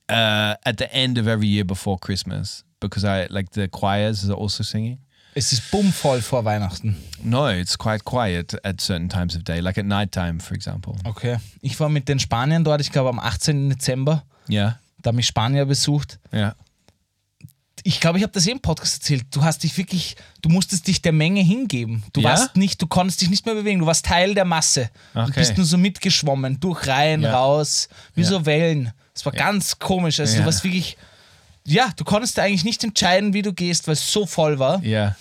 [0.10, 4.34] uh, at the end of every year before Christmas because I, like, the choirs are
[4.34, 5.00] also singing.
[5.34, 6.96] Es ist bummvoll vor Weihnachten.
[7.24, 10.98] No, it's quite quiet at certain times of day, like at nighttime, for example.
[11.06, 11.38] Okay.
[11.62, 13.70] Ich war mit den Spaniern dort, ich glaube am 18.
[13.70, 14.24] Dezember.
[14.50, 16.18] Yeah, Da haben mich Spanier besucht.
[16.34, 16.56] yeah.
[17.84, 19.26] Ich glaube, ich habe das eh im Podcast erzählt.
[19.32, 22.04] Du hast dich wirklich, du musstest dich der Menge hingeben.
[22.14, 22.32] Du Ja?
[22.32, 23.80] warst nicht, du konntest dich nicht mehr bewegen.
[23.80, 24.90] Du warst Teil der Masse.
[25.14, 25.34] Du Okay.
[25.36, 27.34] bist nur so mitgeschwommen, durch Reihen, Ja.
[27.38, 28.28] raus, wie Ja.
[28.28, 28.92] so Wellen.
[29.16, 30.20] Es war ganz komisch.
[30.20, 30.40] Also Ja.
[30.42, 30.98] du warst wirklich,
[31.66, 34.84] ja, du konntest eigentlich nicht entscheiden, wie du gehst, weil es so voll war.
[34.84, 35.16] Yeah.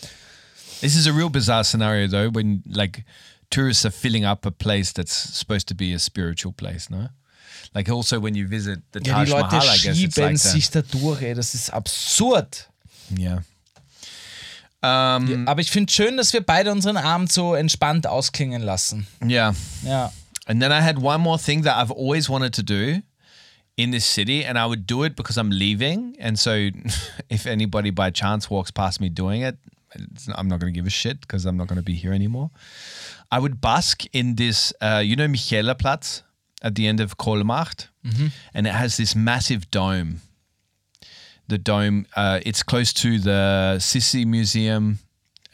[0.81, 3.05] This is a real bizarre scenario though, when like
[3.51, 7.09] tourists are filling up a place that's supposed to be a spiritual place, no?
[7.77, 10.23] Like also when you visit the Ja, Taj die Leute Mahal, I guess it's schieben
[10.23, 10.87] like sich that.
[10.95, 11.35] da durch, ey.
[11.35, 12.71] Das ist absurd.
[13.15, 13.43] Yeah.
[14.83, 19.07] Um, Aber ich finde schön, dass wir beide unseren Abend so entspannt ausklingen lassen.
[19.23, 19.55] yeah.
[19.83, 20.11] Ja.
[20.47, 23.03] And then I had one more thing that I've always wanted to do
[23.77, 26.17] in this city, and I would do it because I'm leaving.
[26.19, 26.71] And so
[27.29, 29.59] if anybody by chance walks past me doing it,
[30.35, 32.51] I'm not going to give a shit because I'm not going to be here anymore.
[33.31, 36.23] I would bask in this, uh, you know, Michaelerplatz
[36.67, 37.89] at the end of Kohlmacht,
[38.55, 40.21] and it has this massive dome.
[41.49, 44.99] The dome, uh, it's close to the Sissi Museum.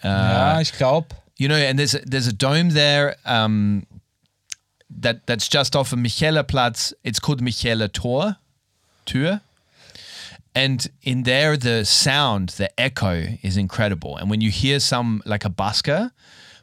[0.02, 1.06] Uh, ja, ich glaube.
[1.36, 3.84] you know, and there's a, there's a dome there um,
[5.00, 6.92] that that's just off of Michaelerplatz.
[7.04, 8.36] It's called Michaeler Tor,
[9.06, 9.40] Tür,
[10.54, 14.16] And in there, the sound, the echo is incredible.
[14.18, 16.10] And when you hear some, like a busker,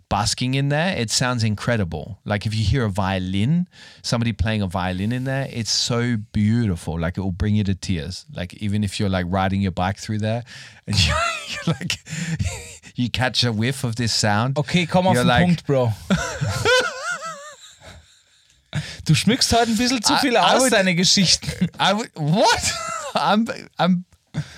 [0.09, 2.19] busking in there, it sounds incredible.
[2.25, 3.67] Like if you hear a violin,
[4.01, 6.99] somebody playing a violin in there, it's so beautiful.
[6.99, 8.25] Like it will bring you to tears.
[8.35, 10.43] Like even if you're like riding your bike through there
[10.87, 11.13] and you,
[11.49, 11.99] you like
[12.95, 14.57] you catch a whiff of this sound.
[14.57, 15.93] Okay, komm auf you're den like, Punkt, Bro.
[19.05, 21.67] Du schmückst heute ein bisschen zu I- viel I aus, would- deine Geschichten.
[21.79, 22.73] I would what?
[23.15, 23.47] I'm
[23.79, 24.03] I'm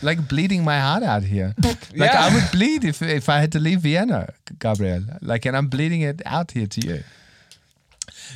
[0.01, 1.53] like bleeding my heart out here.
[1.63, 2.27] Like Yeah.
[2.29, 5.03] I would bleed if if I had to leave Vienna, Gabriel.
[5.21, 7.03] Like and I'm bleeding it out here to you.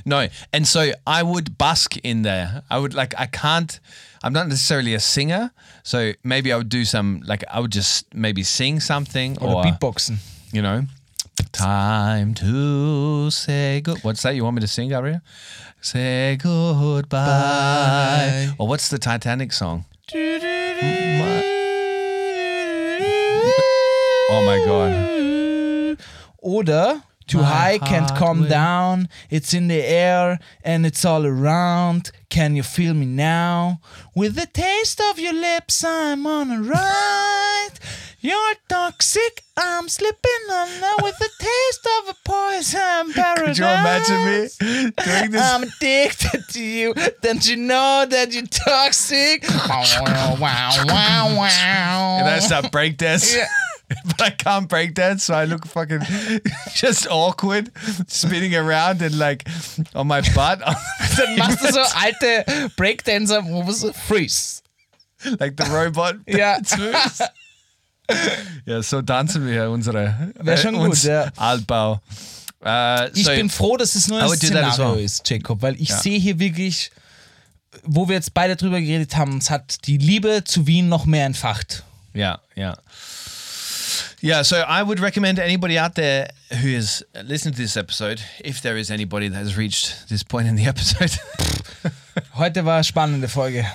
[0.05, 2.63] No, and so I would busk in there.
[2.69, 3.79] I would like I can't.
[4.23, 5.51] I'm not necessarily a singer,
[5.83, 9.63] so maybe I would do some like I would just maybe sing something Oder or
[9.63, 10.17] Beatboxen.
[10.51, 10.83] you know,
[11.51, 14.03] time to say good.
[14.03, 14.35] What's that?
[14.35, 15.21] You want me to sing, Gabriel?
[15.81, 18.49] Say goodbye.
[18.57, 19.85] Or what's the Titanic song?
[24.29, 25.97] Oh my god.
[26.41, 29.09] Oder Too My high can't come will- down.
[29.31, 32.11] It's in the air and it's all around.
[32.29, 33.79] Can you feel me now?
[34.13, 37.79] With the taste of your lips, I'm on a ride.
[38.25, 43.45] You're toxic, I'm slipping under with the taste of a poison paradise.
[43.45, 45.41] Could you imagine me doing this?
[45.43, 46.95] I'm addicted to you.
[47.21, 49.43] Don't you know that you're toxic?
[49.69, 52.17] wow, wow, wow, wow.
[52.19, 53.35] and I start breakdance.
[53.35, 53.45] Yeah.
[54.07, 55.99] But I can't breakdance, so I look fucking
[56.73, 57.69] just awkward,
[58.07, 59.47] spinning around and like
[59.93, 60.61] on my butt.
[60.61, 64.63] Dann machst du so alte Breakdancer, wo du so freeze.
[65.39, 66.15] like the robot.
[66.25, 66.57] Ja.
[68.65, 71.31] ja, so tanzen wir hier unsere Wär schon gut, uns ja.
[71.35, 72.01] Altbau.
[72.63, 75.97] Äh, Ich so, bin froh, dass es nur ein Szenario ist, Jacob, weil ich Ja.
[75.99, 76.91] sehe hier wirklich,
[77.83, 81.25] wo wir jetzt beide drüber geredet haben, es hat die Liebe zu Wien noch mehr
[81.25, 81.83] entfacht.
[82.15, 82.77] Yeah, yeah.
[84.21, 88.61] Yeah, so I would recommend anybody out there who is listening to this episode, if
[88.61, 91.11] there is anybody that has reached this point in the episode.
[92.35, 93.65] Heute war eine spannende Folge.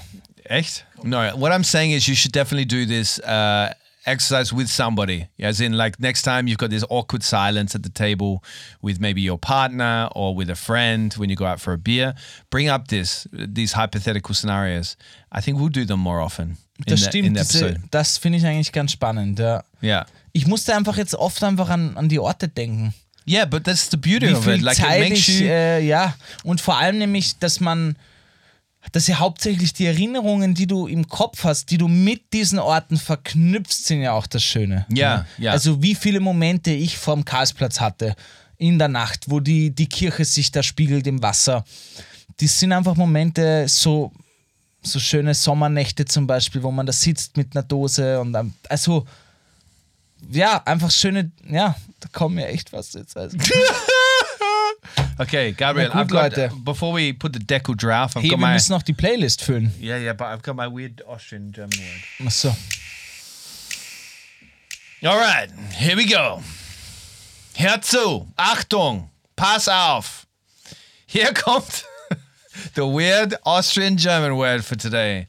[0.45, 0.85] Echt?
[1.05, 3.69] No, what I'm saying is you should definitely do this uh,
[4.07, 5.29] exercise with somebody.
[5.39, 8.43] As in, like, next time you've got this awkward silence at the table
[8.83, 12.15] with maybe your partner or with a friend when you go out for a beer,
[12.51, 14.97] bring up this these hypothetical scenarios.
[15.33, 18.73] I think we'll do them more often Das the, stimmt, diese, das finde ich eigentlich
[18.73, 19.39] ganz spannend.
[19.39, 19.63] Ja.
[19.83, 20.07] Yeah.
[20.33, 22.95] Ich musste einfach jetzt oft einfach an, an die Orte denken.
[23.27, 24.63] Yeah, but that's the beauty Wie of it.
[24.63, 25.47] Like, it makes ich, you.
[25.47, 27.97] äh, ja, und vor allem nämlich, dass man,
[28.93, 32.97] dass ja hauptsächlich die Erinnerungen, die du im Kopf hast, die du mit diesen Orten
[32.97, 34.87] verknüpfst, sind ja auch das Schöne.
[34.93, 35.53] Ja, ja.
[35.53, 38.17] Also wie viele Momente ich vorm Karlsplatz hatte
[38.57, 41.65] in der Nacht, wo die, die Kirche sich da spiegelt im Wasser.
[42.41, 44.13] Das sind einfach Momente, so,
[44.83, 49.07] so schöne Sommernächte zum Beispiel, wo man da sitzt mit einer Dose und dann- also
[50.31, 53.17] ja, einfach schöne, ja, da kommen mir echt was jetzt.
[53.17, 53.37] Also.
[55.21, 56.51] Okay, Gabriel, Na I've got, Leute.
[56.65, 58.55] before we put the deckel draft, I've Hey, got wir my.
[58.55, 59.71] müssen noch die Playlist füllen.
[59.79, 62.27] Yeah, yeah, but I've got my weird Austrian German word.
[62.27, 62.55] Achso.
[65.03, 66.43] All right, here we go.
[67.57, 70.27] Hör zu, Achtung, pass auf.
[71.07, 71.85] Here comes
[72.75, 75.27] the weird Austrian German word for today.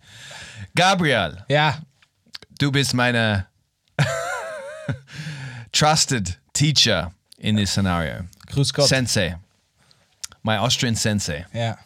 [0.75, 1.75] Gabriel, Yeah.
[2.59, 3.47] du bist meine
[5.71, 8.25] trusted teacher in this scenario.
[8.51, 8.87] Grüß Gott.
[8.87, 9.37] Sensei.
[10.43, 11.45] My Austrian sensei.
[11.53, 11.77] ja.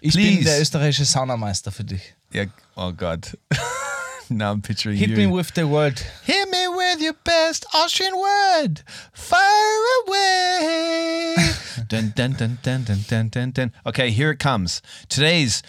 [0.00, 0.36] Ich Please.
[0.36, 2.14] bin der österreichische Saunameister für dich.
[2.32, 2.46] Yeah.
[2.76, 3.36] Oh God.
[4.28, 5.16] now I'm picturing Hit you.
[5.16, 5.98] me with the word.
[6.24, 8.82] Hit me with your best Austrian word.
[9.12, 11.34] Fire away.
[11.88, 13.72] dun, dun, dun, dun, dun, dun, dun, dun.
[13.86, 14.82] Okay, here it comes.
[15.08, 15.62] Today's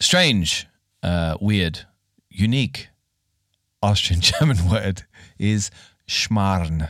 [0.00, 0.66] strange,
[1.02, 1.86] uh, weird,
[2.30, 2.88] unique
[3.82, 5.04] Austrian German word
[5.38, 5.70] is
[6.06, 6.88] Schmarrn.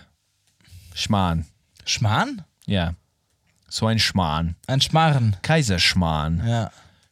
[0.95, 1.45] Schmarrn.
[1.85, 2.45] Schmarrn?
[2.69, 2.95] Yeah.
[3.69, 4.57] So ein Schmarrn.
[4.67, 5.37] Ein Schmarrn.
[5.43, 6.43] Kaiserschmarrn.
[6.47, 6.71] Ja.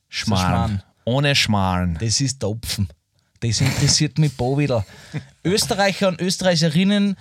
[0.09, 0.41] Schmarrn.
[0.41, 0.83] Schmarrn.
[1.05, 1.97] Ohne Schmarrn.
[2.01, 2.89] Das ist Topfen.
[3.41, 4.85] Das interessiert mich bo wieder.
[5.45, 7.17] Österreicher und Österreicherinnen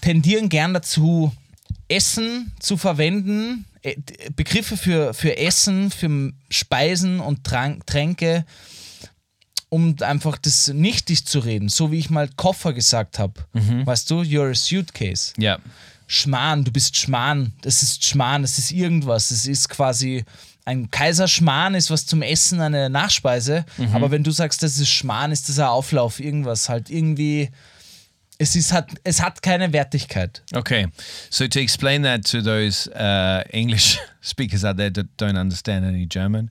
[0.00, 1.32] tendieren gern dazu,
[1.88, 3.96] Essen zu verwenden, äh,
[4.34, 8.44] Begriffe für, für Essen, für Speisen und Trank, Tränke,
[9.68, 11.68] um einfach das nichtig zu reden.
[11.68, 13.34] So wie ich mal Koffer gesagt habe.
[13.52, 15.34] Weißt du, you're a suitcase.
[15.38, 15.58] Yeah.
[16.06, 19.28] Schmarrn, du bist Schmarrn, das ist Schmarrn, das ist irgendwas.
[19.28, 20.24] Das ist quasi
[20.64, 23.64] ein Kaiserschmarrn, ist was zum Essen, eine Nachspeise.
[23.94, 27.50] Aber wenn du sagst, das ist Schmarrn, ist das ein Auflauf, irgendwas halt irgendwie.
[28.38, 30.42] Es, ist, hat, es hat keine Wertigkeit.
[30.52, 30.88] Okay,
[31.30, 36.06] so to explain that to those uh, English speakers out there that don't understand any
[36.06, 36.50] German.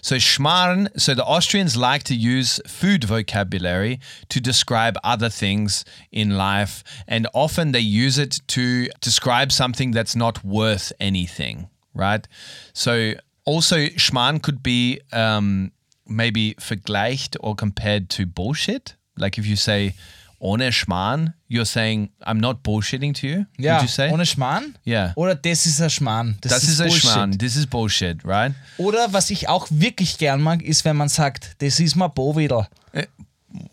[0.00, 6.36] So Schmarrn, so the Austrians like to use food vocabulary to describe other things in
[6.36, 12.26] life, and often they use it to describe something that's not worth anything, right?
[12.72, 13.14] So
[13.44, 15.72] also Schmarrn could be um,
[16.06, 18.94] maybe vergleicht or compared to bullshit.
[19.16, 19.94] Like if you say
[20.40, 23.44] ohne Schmarrn, you're saying I'm not bullshitting to you.
[23.58, 24.10] Ja, would you say?
[24.12, 24.76] ohne Schmarrn.
[24.86, 25.12] Yeah.
[25.16, 26.38] Oder das ist ein Schmarrn.
[26.40, 26.90] Das, Das ist, ist ein.
[26.90, 27.38] Schmarrn.
[27.38, 28.54] This is bullshit, right?
[28.76, 32.66] Oder was ich auch wirklich gern mag, ist, wenn man sagt, das ist mal Powidl.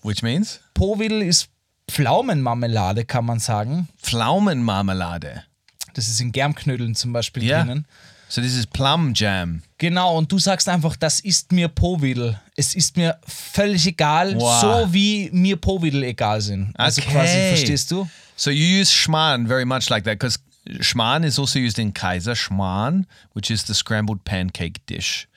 [0.03, 1.49] Which means Powidl ist
[1.91, 3.87] Pflaumenmarmelade, kann man sagen.
[4.01, 5.43] Pflaumenmarmelade.
[5.93, 7.63] Das ist in Germknödeln zum Beispiel Yeah.
[7.63, 7.85] drinnen.
[8.27, 9.61] So this is plum jam.
[9.77, 12.39] Genau, und du sagst einfach, das ist mir Powidl.
[12.55, 14.61] Es ist mir völlig egal, Wow.
[14.61, 16.73] so wie mir Powidl egal sind.
[16.77, 17.11] Also Okay.
[17.11, 18.07] quasi, verstehst du?
[18.35, 20.39] So you use Schmarrn very much like that because
[20.81, 25.27] Schmarrn is also used in Kaiser Schmarrn, which is the scrambled pancake dish.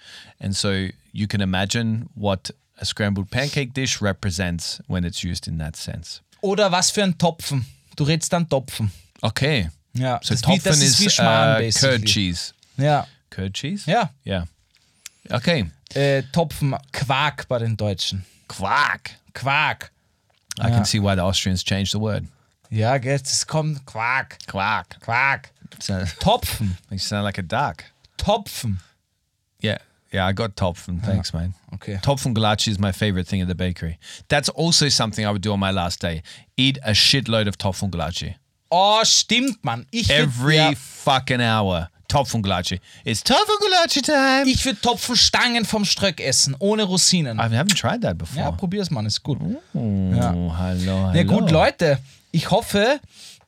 [0.40, 5.58] And so you can imagine what a scrambled pancake dish represents when it's used in
[5.58, 6.20] that sense.
[6.40, 7.66] Oder was für ein Topfen.
[7.96, 8.90] Du redest dann Topfen.
[9.20, 9.68] Okay.
[9.94, 12.52] Ja, So das, wie, das Topfen ist wie Schmarrn, uh, curd cheese.
[12.78, 13.90] Ja, Curd cheese?
[13.90, 14.10] ja.
[14.24, 14.46] Yeah.
[15.30, 15.70] Okay.
[15.94, 18.24] Eh, äh, Topfen, Quark bei den Deutschen.
[18.48, 19.10] Quark.
[19.34, 19.90] Quark.
[20.60, 22.26] I can see why the Austrians changed the word.
[22.70, 24.38] Ja, gell, es kommt Quark.
[24.46, 25.00] Quark.
[25.00, 25.50] Quark.
[26.20, 26.76] Topfen.
[26.90, 27.84] you sound like a duck.
[28.16, 28.78] Topfen.
[29.60, 29.78] Yeah.
[30.12, 31.00] Yeah, I got Topfen.
[31.02, 31.54] Ah, Thanks, man.
[31.74, 31.98] Okay.
[32.02, 33.98] Topfen Gulaci is my favorite thing at the bakery.
[34.28, 36.22] That's also something I would do on my last day.
[36.56, 38.34] Eat a shitload of Topfen Gulaci.
[38.70, 39.86] Oh, stimmt, Mann.
[39.92, 41.88] Ich Every ja, fucking hour.
[42.08, 42.80] Topfen Gulaci.
[43.04, 44.44] It's Topfen Gulaci time.
[44.46, 47.38] ich würde Topfenstangen vom Ströck essen, ohne Rosinen.
[47.38, 48.40] I haven't tried that before.
[48.40, 49.38] Ja, probier's, Mann, ist gut.
[49.40, 51.12] oh, hello, hello.
[51.12, 51.98] Ja gut, Leute,
[52.32, 53.00] ich hoffe,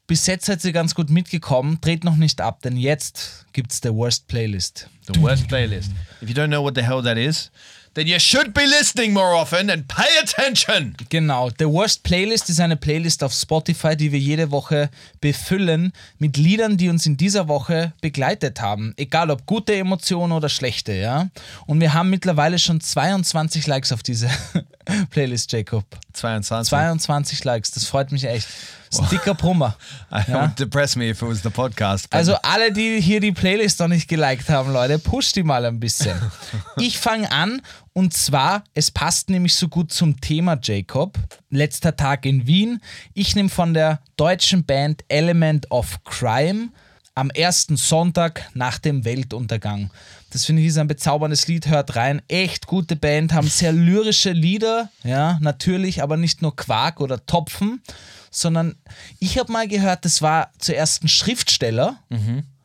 [0.06, 1.78] bis jetzt seid ihr ganz gut mitgekommen.
[1.80, 4.88] Dreht noch nicht ab, denn jetzt gibt's der Worst Playlist.
[5.12, 5.90] The worst playlist.
[6.20, 7.50] If you don't know what the hell that is,
[7.94, 10.94] then you should be listening more often and pay attention.
[11.08, 16.36] Genau, The Worst Playlist ist eine Playlist auf Spotify, die wir jede Woche befüllen mit
[16.36, 18.94] Liedern, die uns in dieser Woche begleitet haben.
[18.96, 21.28] Egal ob gute Emotionen oder schlechte, ja.
[21.66, 24.30] Und wir haben mittlerweile schon 22 Likes auf diese
[25.10, 25.84] Playlist, Jacob.
[26.20, 26.70] 22.
[26.70, 28.46] 22 Likes, das freut mich echt.
[28.90, 29.76] Das ist ein dicker Brummer.
[30.12, 32.06] I would depress me if it was the podcast.
[32.10, 35.80] Also alle, die hier die Playlist noch nicht geliked haben, Leute, pusht die mal ein
[35.80, 36.18] bisschen.
[36.76, 37.62] Ich fange an
[37.92, 41.18] und zwar, es passt nämlich so gut zum Thema Jacob.
[41.50, 42.80] Letzter Tag in Wien.
[43.14, 46.70] Ich nehme von der deutschen Band Element of Crime
[47.14, 49.90] am ersten Sonntag nach dem Weltuntergang.
[50.30, 52.22] Das finde ich ist ein bezauberndes Lied, hört rein.
[52.28, 57.82] Echt gute Band, haben sehr lyrische Lieder, ja, natürlich, aber nicht nur Quark oder Topfen,
[58.30, 58.76] sondern
[59.18, 61.96] ich habe mal gehört, das war zuerst ein Schriftsteller,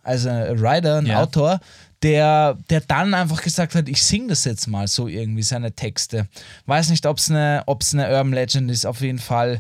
[0.04, 1.24] also ein Writer, ein Ja.
[1.24, 1.60] Autor,
[2.04, 6.28] der, der dann einfach gesagt hat, ich singe das jetzt mal so irgendwie, seine Texte.
[6.68, 9.60] Weiß nicht, ob es eine, ob's eine Urban Legend ist, auf jeden Fall.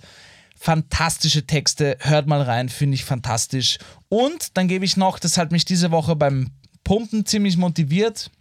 [0.57, 3.77] Fantastische Texte, hört mal rein, finde ich fantastisch.
[4.09, 6.51] Und dann gebe ich noch, das hat mich diese Woche beim
[6.85, 8.31] Pumpen ziemlich motiviert.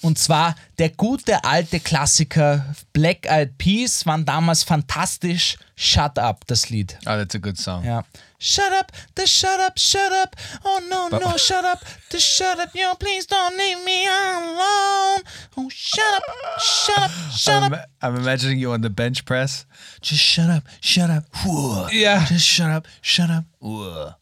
[0.00, 5.58] Und zwar der gute alte Klassiker Black Eyed Peas waren damals fantastisch.
[5.76, 6.96] Shut Up, das Lied.
[7.06, 7.84] oh, that's a good song.
[7.84, 8.04] Ja.
[8.40, 10.36] Shut up, the shut up, shut up.
[10.64, 11.80] Oh no, no, shut up,
[12.10, 12.70] the shut up.
[12.72, 15.22] Yo, please don't leave me alone.
[15.56, 16.22] Oh, shut up,
[16.60, 17.88] shut up, shut I'm, up.
[18.00, 19.66] I'm imagining you on the bench press.
[20.00, 21.24] Just shut up, shut up.
[21.44, 21.88] Whoa.
[21.90, 22.24] Yeah.
[22.26, 23.44] Just shut up, shut up.
[23.58, 24.12] Whoa.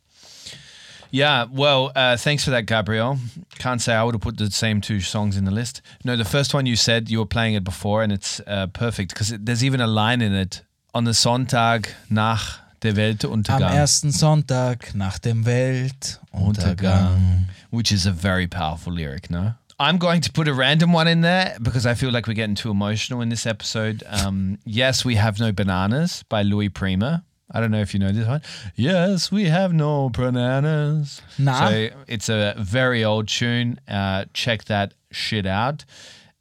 [1.16, 3.16] Yeah, well, uh, thanks for that, Gabriel.
[3.58, 5.80] Can't say I would have put the same two songs in the list.
[6.04, 9.14] No, the first one you said you were playing it before, and it's uh, perfect
[9.14, 10.60] because there's even a line in it
[10.92, 13.62] on the Sonntag nach der Weltuntergang.
[13.62, 17.46] Am ersten Sonntag nach dem Weltuntergang.
[17.70, 19.30] which is a very powerful lyric.
[19.30, 22.34] No, I'm going to put a random one in there because I feel like we're
[22.34, 24.02] getting too emotional in this episode.
[24.06, 27.24] Um, yes, we have no bananas by Louis Prima.
[27.50, 28.42] I don't know if you know this one.
[28.74, 31.22] Yes, we have no bananas.
[31.38, 31.68] Nah.
[31.70, 33.78] So it's a very old tune.
[33.88, 35.84] Uh, check that shit out.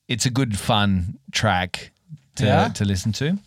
[0.08, 1.92] It's a good, fun track
[2.36, 2.70] to, Yeah?
[2.70, 3.38] to listen to.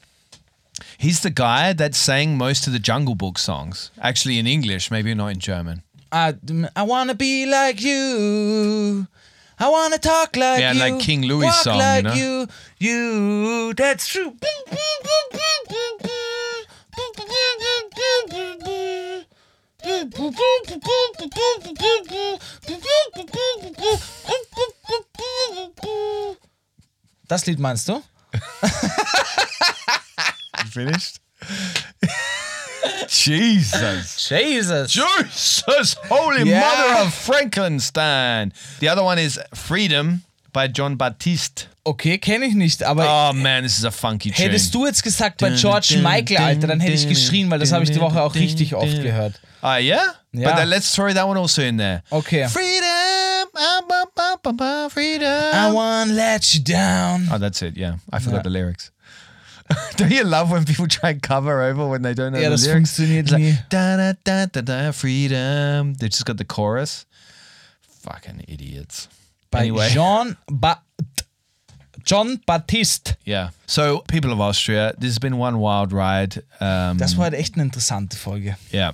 [0.96, 5.12] He's the guy that sang most of the Jungle Book songs, actually in English, maybe
[5.14, 5.82] not in German.
[6.12, 6.34] I,
[6.76, 9.06] I wanna be like you.
[9.58, 10.78] I wanna talk like Yeah, you.
[10.80, 12.14] like King Louis song, you like know?
[12.14, 12.46] you.
[12.78, 14.32] You, that's true.
[27.28, 28.02] Das Lied meinst du?
[30.70, 31.20] finished?
[33.08, 34.28] Jesus.
[34.28, 34.92] Jesus.
[34.92, 36.60] Jesus, holy Yeah.
[36.60, 38.52] mother of Frankenstein.
[38.80, 41.68] The other one is Freedom by John Baptiste.
[41.88, 44.46] Okay, kenne ich nicht, aber Oh man, this is a funky tune.
[44.46, 47.82] hättest du jetzt gesagt bei George Michael, Alter, dann hätte ich geschrien, weil das habe
[47.84, 49.40] ich die Woche auch richtig oft gehört.
[49.62, 50.14] Ah, yeah?
[50.34, 50.48] Yeah.
[50.50, 52.02] But then let's throw that one also in there.
[52.10, 52.46] Okay.
[52.48, 53.48] Freedom,
[54.90, 55.54] freedom.
[55.54, 57.28] I won't let you down.
[57.32, 57.76] Oh, that's it.
[57.76, 58.42] Yeah, I forgot Yeah.
[58.42, 58.90] the lyrics.
[59.96, 62.56] Don't you love when people try and cover over when they don't know Ja, the
[62.56, 62.96] das lyrics?
[62.96, 63.58] funktioniert It's like, nie.
[63.68, 65.94] da, da, da, da, da, freedom.
[65.94, 67.04] They just got the chorus.
[68.02, 69.08] Fucking idiots.
[69.50, 70.82] Bei anyway, Jean ba
[72.08, 73.16] John Baptiste.
[73.26, 73.50] yeah.
[73.66, 76.42] So, people of Austria, this has been one wild ride.
[76.58, 78.56] Um, Das war halt echt eine interessante Folge.
[78.72, 78.92] Yeah.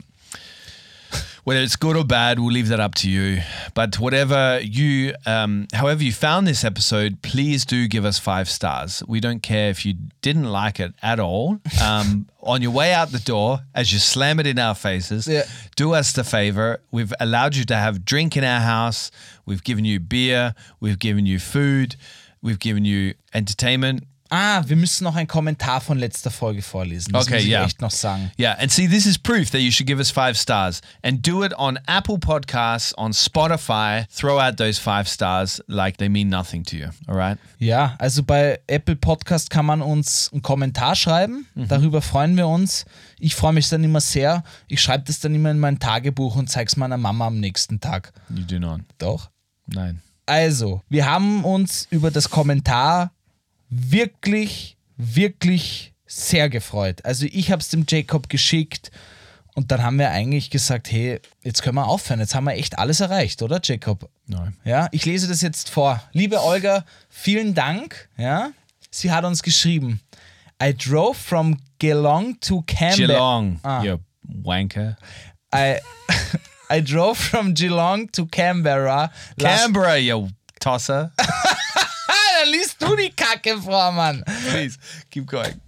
[1.44, 3.42] Whether it's good or bad, we'll leave that up to you.
[3.74, 9.02] But whatever you, um, however you found this episode, please do give us five stars.
[9.06, 11.60] We don't care if you didn't like it at all.
[11.82, 15.44] Um, on your way out the door, as you slam it in our faces, Yeah.
[15.76, 16.80] do us the favor.
[16.90, 19.10] We've allowed you to have drink in our house.
[19.44, 20.54] We've given you beer.
[20.80, 21.94] We've given you food.
[22.44, 24.02] We've given you entertainment.
[24.30, 27.12] Ah, wir müssen noch einen Kommentar von letzter Folge vorlesen.
[27.12, 27.64] Das Okay, muss ich ja.
[27.64, 28.32] echt noch sagen.
[28.38, 31.44] Yeah, and see, this is proof that you should give us five stars and do
[31.44, 34.06] it on Apple Podcasts, on Spotify.
[34.10, 36.88] Throw out those five stars like they mean nothing to you.
[37.06, 37.38] All right?
[37.58, 41.46] Ja, also bei Apple Podcast kann man uns einen Kommentar schreiben.
[41.54, 42.86] Darüber freuen wir uns.
[43.20, 44.42] Ich freue mich dann immer sehr.
[44.68, 47.78] Ich schreibe das dann immer in mein Tagebuch und zeige es meiner Mama am nächsten
[47.78, 48.12] Tag.
[48.34, 48.80] You do not.
[48.98, 49.30] Doch.
[49.66, 50.00] Nein.
[50.26, 53.12] Also, wir haben uns über das Kommentar
[53.68, 57.04] wirklich, wirklich sehr gefreut.
[57.04, 58.90] Also ich habe es dem Jacob geschickt
[59.54, 62.20] und dann haben wir eigentlich gesagt, hey, jetzt können wir aufhören.
[62.20, 64.08] Jetzt haben wir echt alles erreicht, oder Jacob?
[64.26, 64.48] No.
[64.64, 66.02] Ja, ich lese das jetzt vor.
[66.12, 68.08] Liebe Olga, vielen Dank.
[68.16, 68.50] Ja,
[68.90, 70.00] sie hat uns geschrieben.
[70.62, 72.96] I drove from Geelong to Canberra.
[72.96, 73.82] Geelong, Ah.
[73.82, 74.96] you wanker.
[75.54, 75.76] I,
[76.74, 79.10] I drove from Geelong to Canberra.
[79.38, 80.28] last- Canberra, you
[80.58, 81.12] tosser.
[82.46, 84.24] Liest du die Kacke vor, Mann.
[84.50, 84.76] Please,
[85.10, 85.60] keep going.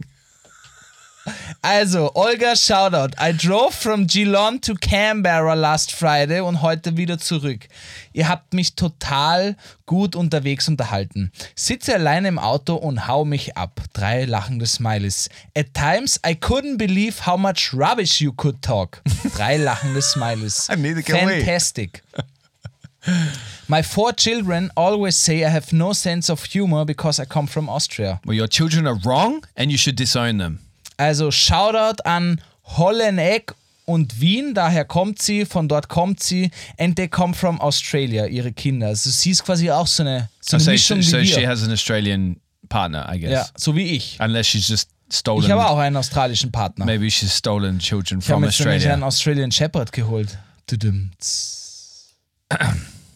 [1.63, 3.15] Also, Olga, Shoutout.
[3.19, 7.69] I drove from Geelong to Canberra last Friday und heute wieder zurück.
[8.13, 11.33] Ihr habt mich total gut unterwegs unterhalten.
[11.55, 13.81] Sitze alleine im Auto und hau mich ab.
[13.93, 15.29] Drei lachende Smileys.
[15.57, 19.03] At times I couldn't believe how much rubbish you could talk.
[19.37, 20.69] Drei lachende Smileys.
[21.45, 22.03] Fantastic.
[23.69, 27.69] My four children always say I have no sense of humor because I come from
[27.69, 28.21] Austria.
[28.25, 30.61] Well, your children are wrong and you should disown them.
[30.97, 33.55] Also Shoutout an Holleneck
[33.85, 36.51] und Wien, daher kommt sie, von dort kommt sie.
[36.79, 38.89] And they come from Australia, ihre Kinder.
[38.89, 41.63] Also sie ist quasi auch so eine, so eine So, Mischung so wie she has
[41.63, 42.37] an Australian
[42.69, 43.31] partner, I guess.
[43.31, 44.19] Ja, so wie ich.
[44.21, 45.45] Unless she's just stolen.
[45.45, 46.85] Ich habe auch einen australischen Partner.
[46.85, 48.93] Maybe she's stolen children Ich habe from mir jetzt nämlich Australia.
[48.95, 50.37] einen Australian Shepherd geholt.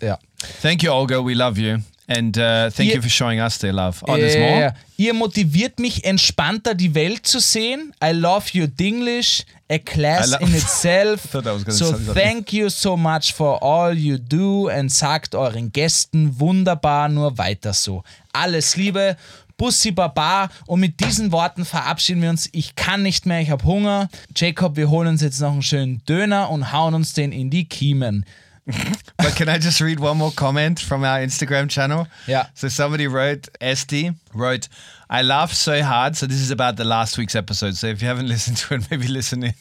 [0.03, 0.19] Ja.
[0.63, 1.23] Thank you, Olga.
[1.23, 1.79] We love you.
[2.13, 4.03] And uh, thank Ihr- you for showing us their love.
[4.09, 4.75] Oh, there's Ja, more?
[4.97, 7.93] Ihr motiviert mich, entspannter die Welt zu sehen.
[8.03, 11.23] I love your Dinglish, a class in itself.
[11.31, 15.37] thought I was gonna so thank you so much for all you do and sagt
[15.37, 18.03] euren Gästen wunderbar nur weiter so.
[18.33, 19.17] Alles Liebe.
[19.57, 22.49] Bussi Baba und mit diesen Worten verabschieden wir uns.
[22.53, 24.09] Ich kann nicht mehr, ich habe Hunger.
[24.35, 27.67] Jacob, wir holen uns jetzt noch einen schönen Döner und hauen uns den in die
[27.67, 28.25] Kiemen.
[29.17, 32.07] But can I just read one more comment from our Instagram channel?
[32.27, 32.47] Yeah.
[32.55, 34.69] So somebody wrote, Esty wrote,
[35.11, 36.17] I laughed so hard.
[36.17, 37.75] So this is about the last week's episode.
[37.77, 39.55] So if you haven't listened to it, maybe listen in.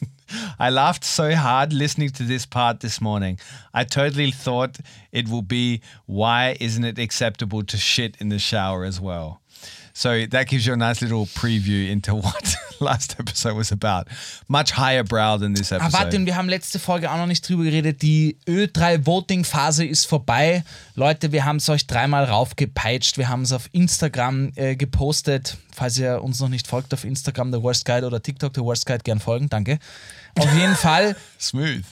[0.58, 3.38] I laughed so hard listening to this part this morning.
[3.74, 4.78] I totally thought
[5.12, 9.40] it will be why isn't it acceptable to shit in the shower as well?
[9.92, 14.04] So that gives you a nice little preview into what last episode was about.
[14.48, 15.92] Much higher brow than this Ah, episode.
[15.92, 18.00] warte, und wir haben letzte Folge auch noch nicht drüber geredet.
[18.02, 20.64] Die Ö3-Voting-Phase ist vorbei.
[20.94, 23.18] Leute, wir haben es euch dreimal raufgepeitscht.
[23.18, 25.56] Wir haben es auf Instagram äh, gepostet.
[25.74, 28.86] Falls ihr uns noch nicht folgt auf Instagram, The Worst Guide oder TikTok, The Worst
[28.86, 29.48] Guide, gern folgen.
[29.48, 29.78] Danke.
[30.38, 31.16] Auf jeden Fall.
[31.40, 31.82] Smooth.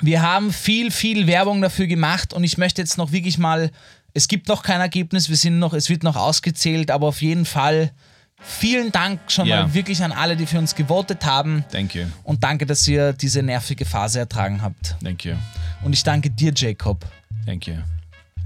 [0.00, 3.70] Wir haben viel, viel Werbung dafür gemacht und ich möchte jetzt noch wirklich mal,
[4.18, 7.44] es gibt noch kein Ergebnis, wir sind noch, es wird noch ausgezählt, aber auf jeden
[7.44, 7.92] Fall
[8.40, 9.62] vielen Dank schon Ja.
[9.62, 11.64] mal wirklich an alle, die für uns gewotet haben.
[11.70, 12.04] Thank you.
[12.24, 14.96] Und danke, dass ihr diese nervige Phase ertragen habt.
[15.02, 15.34] Thank you.
[15.82, 17.06] Und ich danke dir, Jacob.
[17.46, 17.74] Thank you.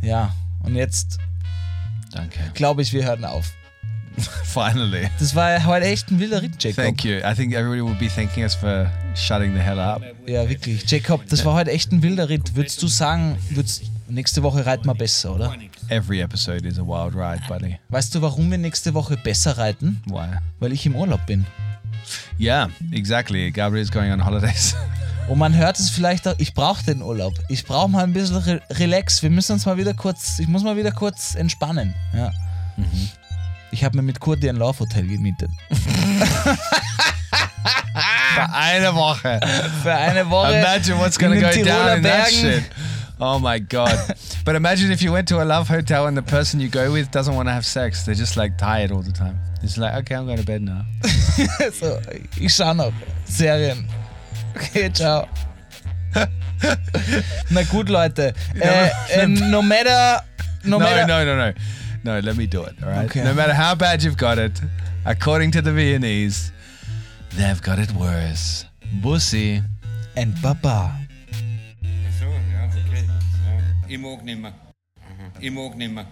[0.03, 1.19] Ja, und jetzt
[2.11, 2.39] Danke.
[2.55, 3.51] glaube ich, wir hören auf.
[4.45, 5.09] Finally.
[5.19, 6.85] Das war heute echt ein wilder Ritt, Jacob.
[6.85, 7.17] Thank you.
[7.19, 10.03] I think everybody will be thanking us for shutting the hell up.
[10.27, 10.85] Ja, wirklich.
[10.91, 12.55] Jacob, das war heute echt ein wilder Ritt.
[12.55, 13.83] Würdest du sagen, würdest,
[14.13, 15.55] nächste Woche reiten wir besser, oder?
[15.89, 17.79] Every episode is a wild ride, buddy.
[17.89, 20.03] Weißt du, warum wir nächste Woche besser reiten?
[20.07, 20.39] Why?
[20.61, 21.47] Weil ich im Urlaub bin.
[22.39, 23.51] Yeah, exactly.
[23.51, 24.75] Gabriel's going on holidays.
[25.29, 27.35] Und man hört es vielleicht auch, ich brauche den Urlaub.
[27.49, 29.23] Ich brauche mal ein bisschen Re Relax.
[29.23, 31.95] Wir müssen uns mal wieder kurz, ich muss mal wieder kurz entspannen.
[32.13, 32.33] Ja.
[33.71, 35.51] Ich habe mir mit Kurti ein Laufhotel gemietet.
[38.35, 39.41] Für eine Woche.
[39.83, 40.59] Für eine Woche.
[40.59, 42.65] Imagine what's to in go down in that shit.
[43.25, 43.97] Oh my god.
[44.45, 47.13] but imagine if you went to a love hotel and the person you go with
[47.13, 48.03] doesn't want to have sex.
[48.05, 49.39] They're just like tired all the time.
[49.63, 50.85] It's like, okay, I'm going to bed now.
[51.73, 52.01] So,
[52.37, 52.93] ich schau noch.
[53.25, 53.87] Serien.
[54.57, 55.29] Okay, ciao.
[57.51, 58.35] Na gut, Leute.
[58.61, 60.21] Äh, äh, no matter.
[60.65, 61.07] No, No, matter.
[61.07, 61.53] no, no, no.
[62.03, 63.05] No, No, let me do it, all right?
[63.07, 63.23] Okay.
[63.23, 64.61] No matter how bad you've got it,
[65.05, 66.51] according to the Viennese,
[67.37, 68.65] they've got it worse.
[69.01, 69.63] Bussi.
[70.17, 70.91] And Baba.
[73.93, 74.55] Ich mag nimmer.
[75.39, 76.07] Ich mag nimmer.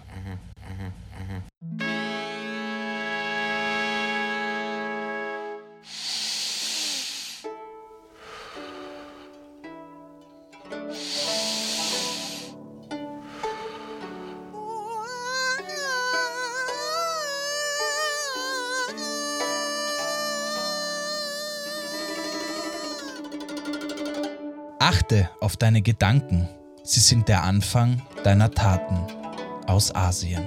[24.77, 26.47] Achte auf deine Gedanken.
[26.91, 28.99] Sie sind der Anfang deiner Taten.
[29.65, 30.43] Aus Asien.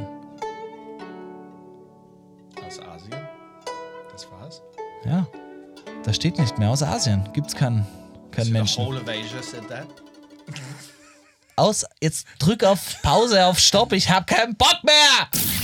[2.67, 3.17] Aus Asien?
[4.13, 4.61] Das war's?
[5.07, 5.27] Ja.
[6.03, 7.27] Da steht nicht mehr aus Asien.
[7.33, 7.87] Gibt's keinen
[8.31, 8.87] keinen Menschen.
[8.87, 9.87] of Asia said that?
[11.57, 11.87] Aus.
[12.03, 13.95] Jetzt drück auf Pause, auf Stopp.
[13.95, 15.64] Ich hab keinen Bock mehr!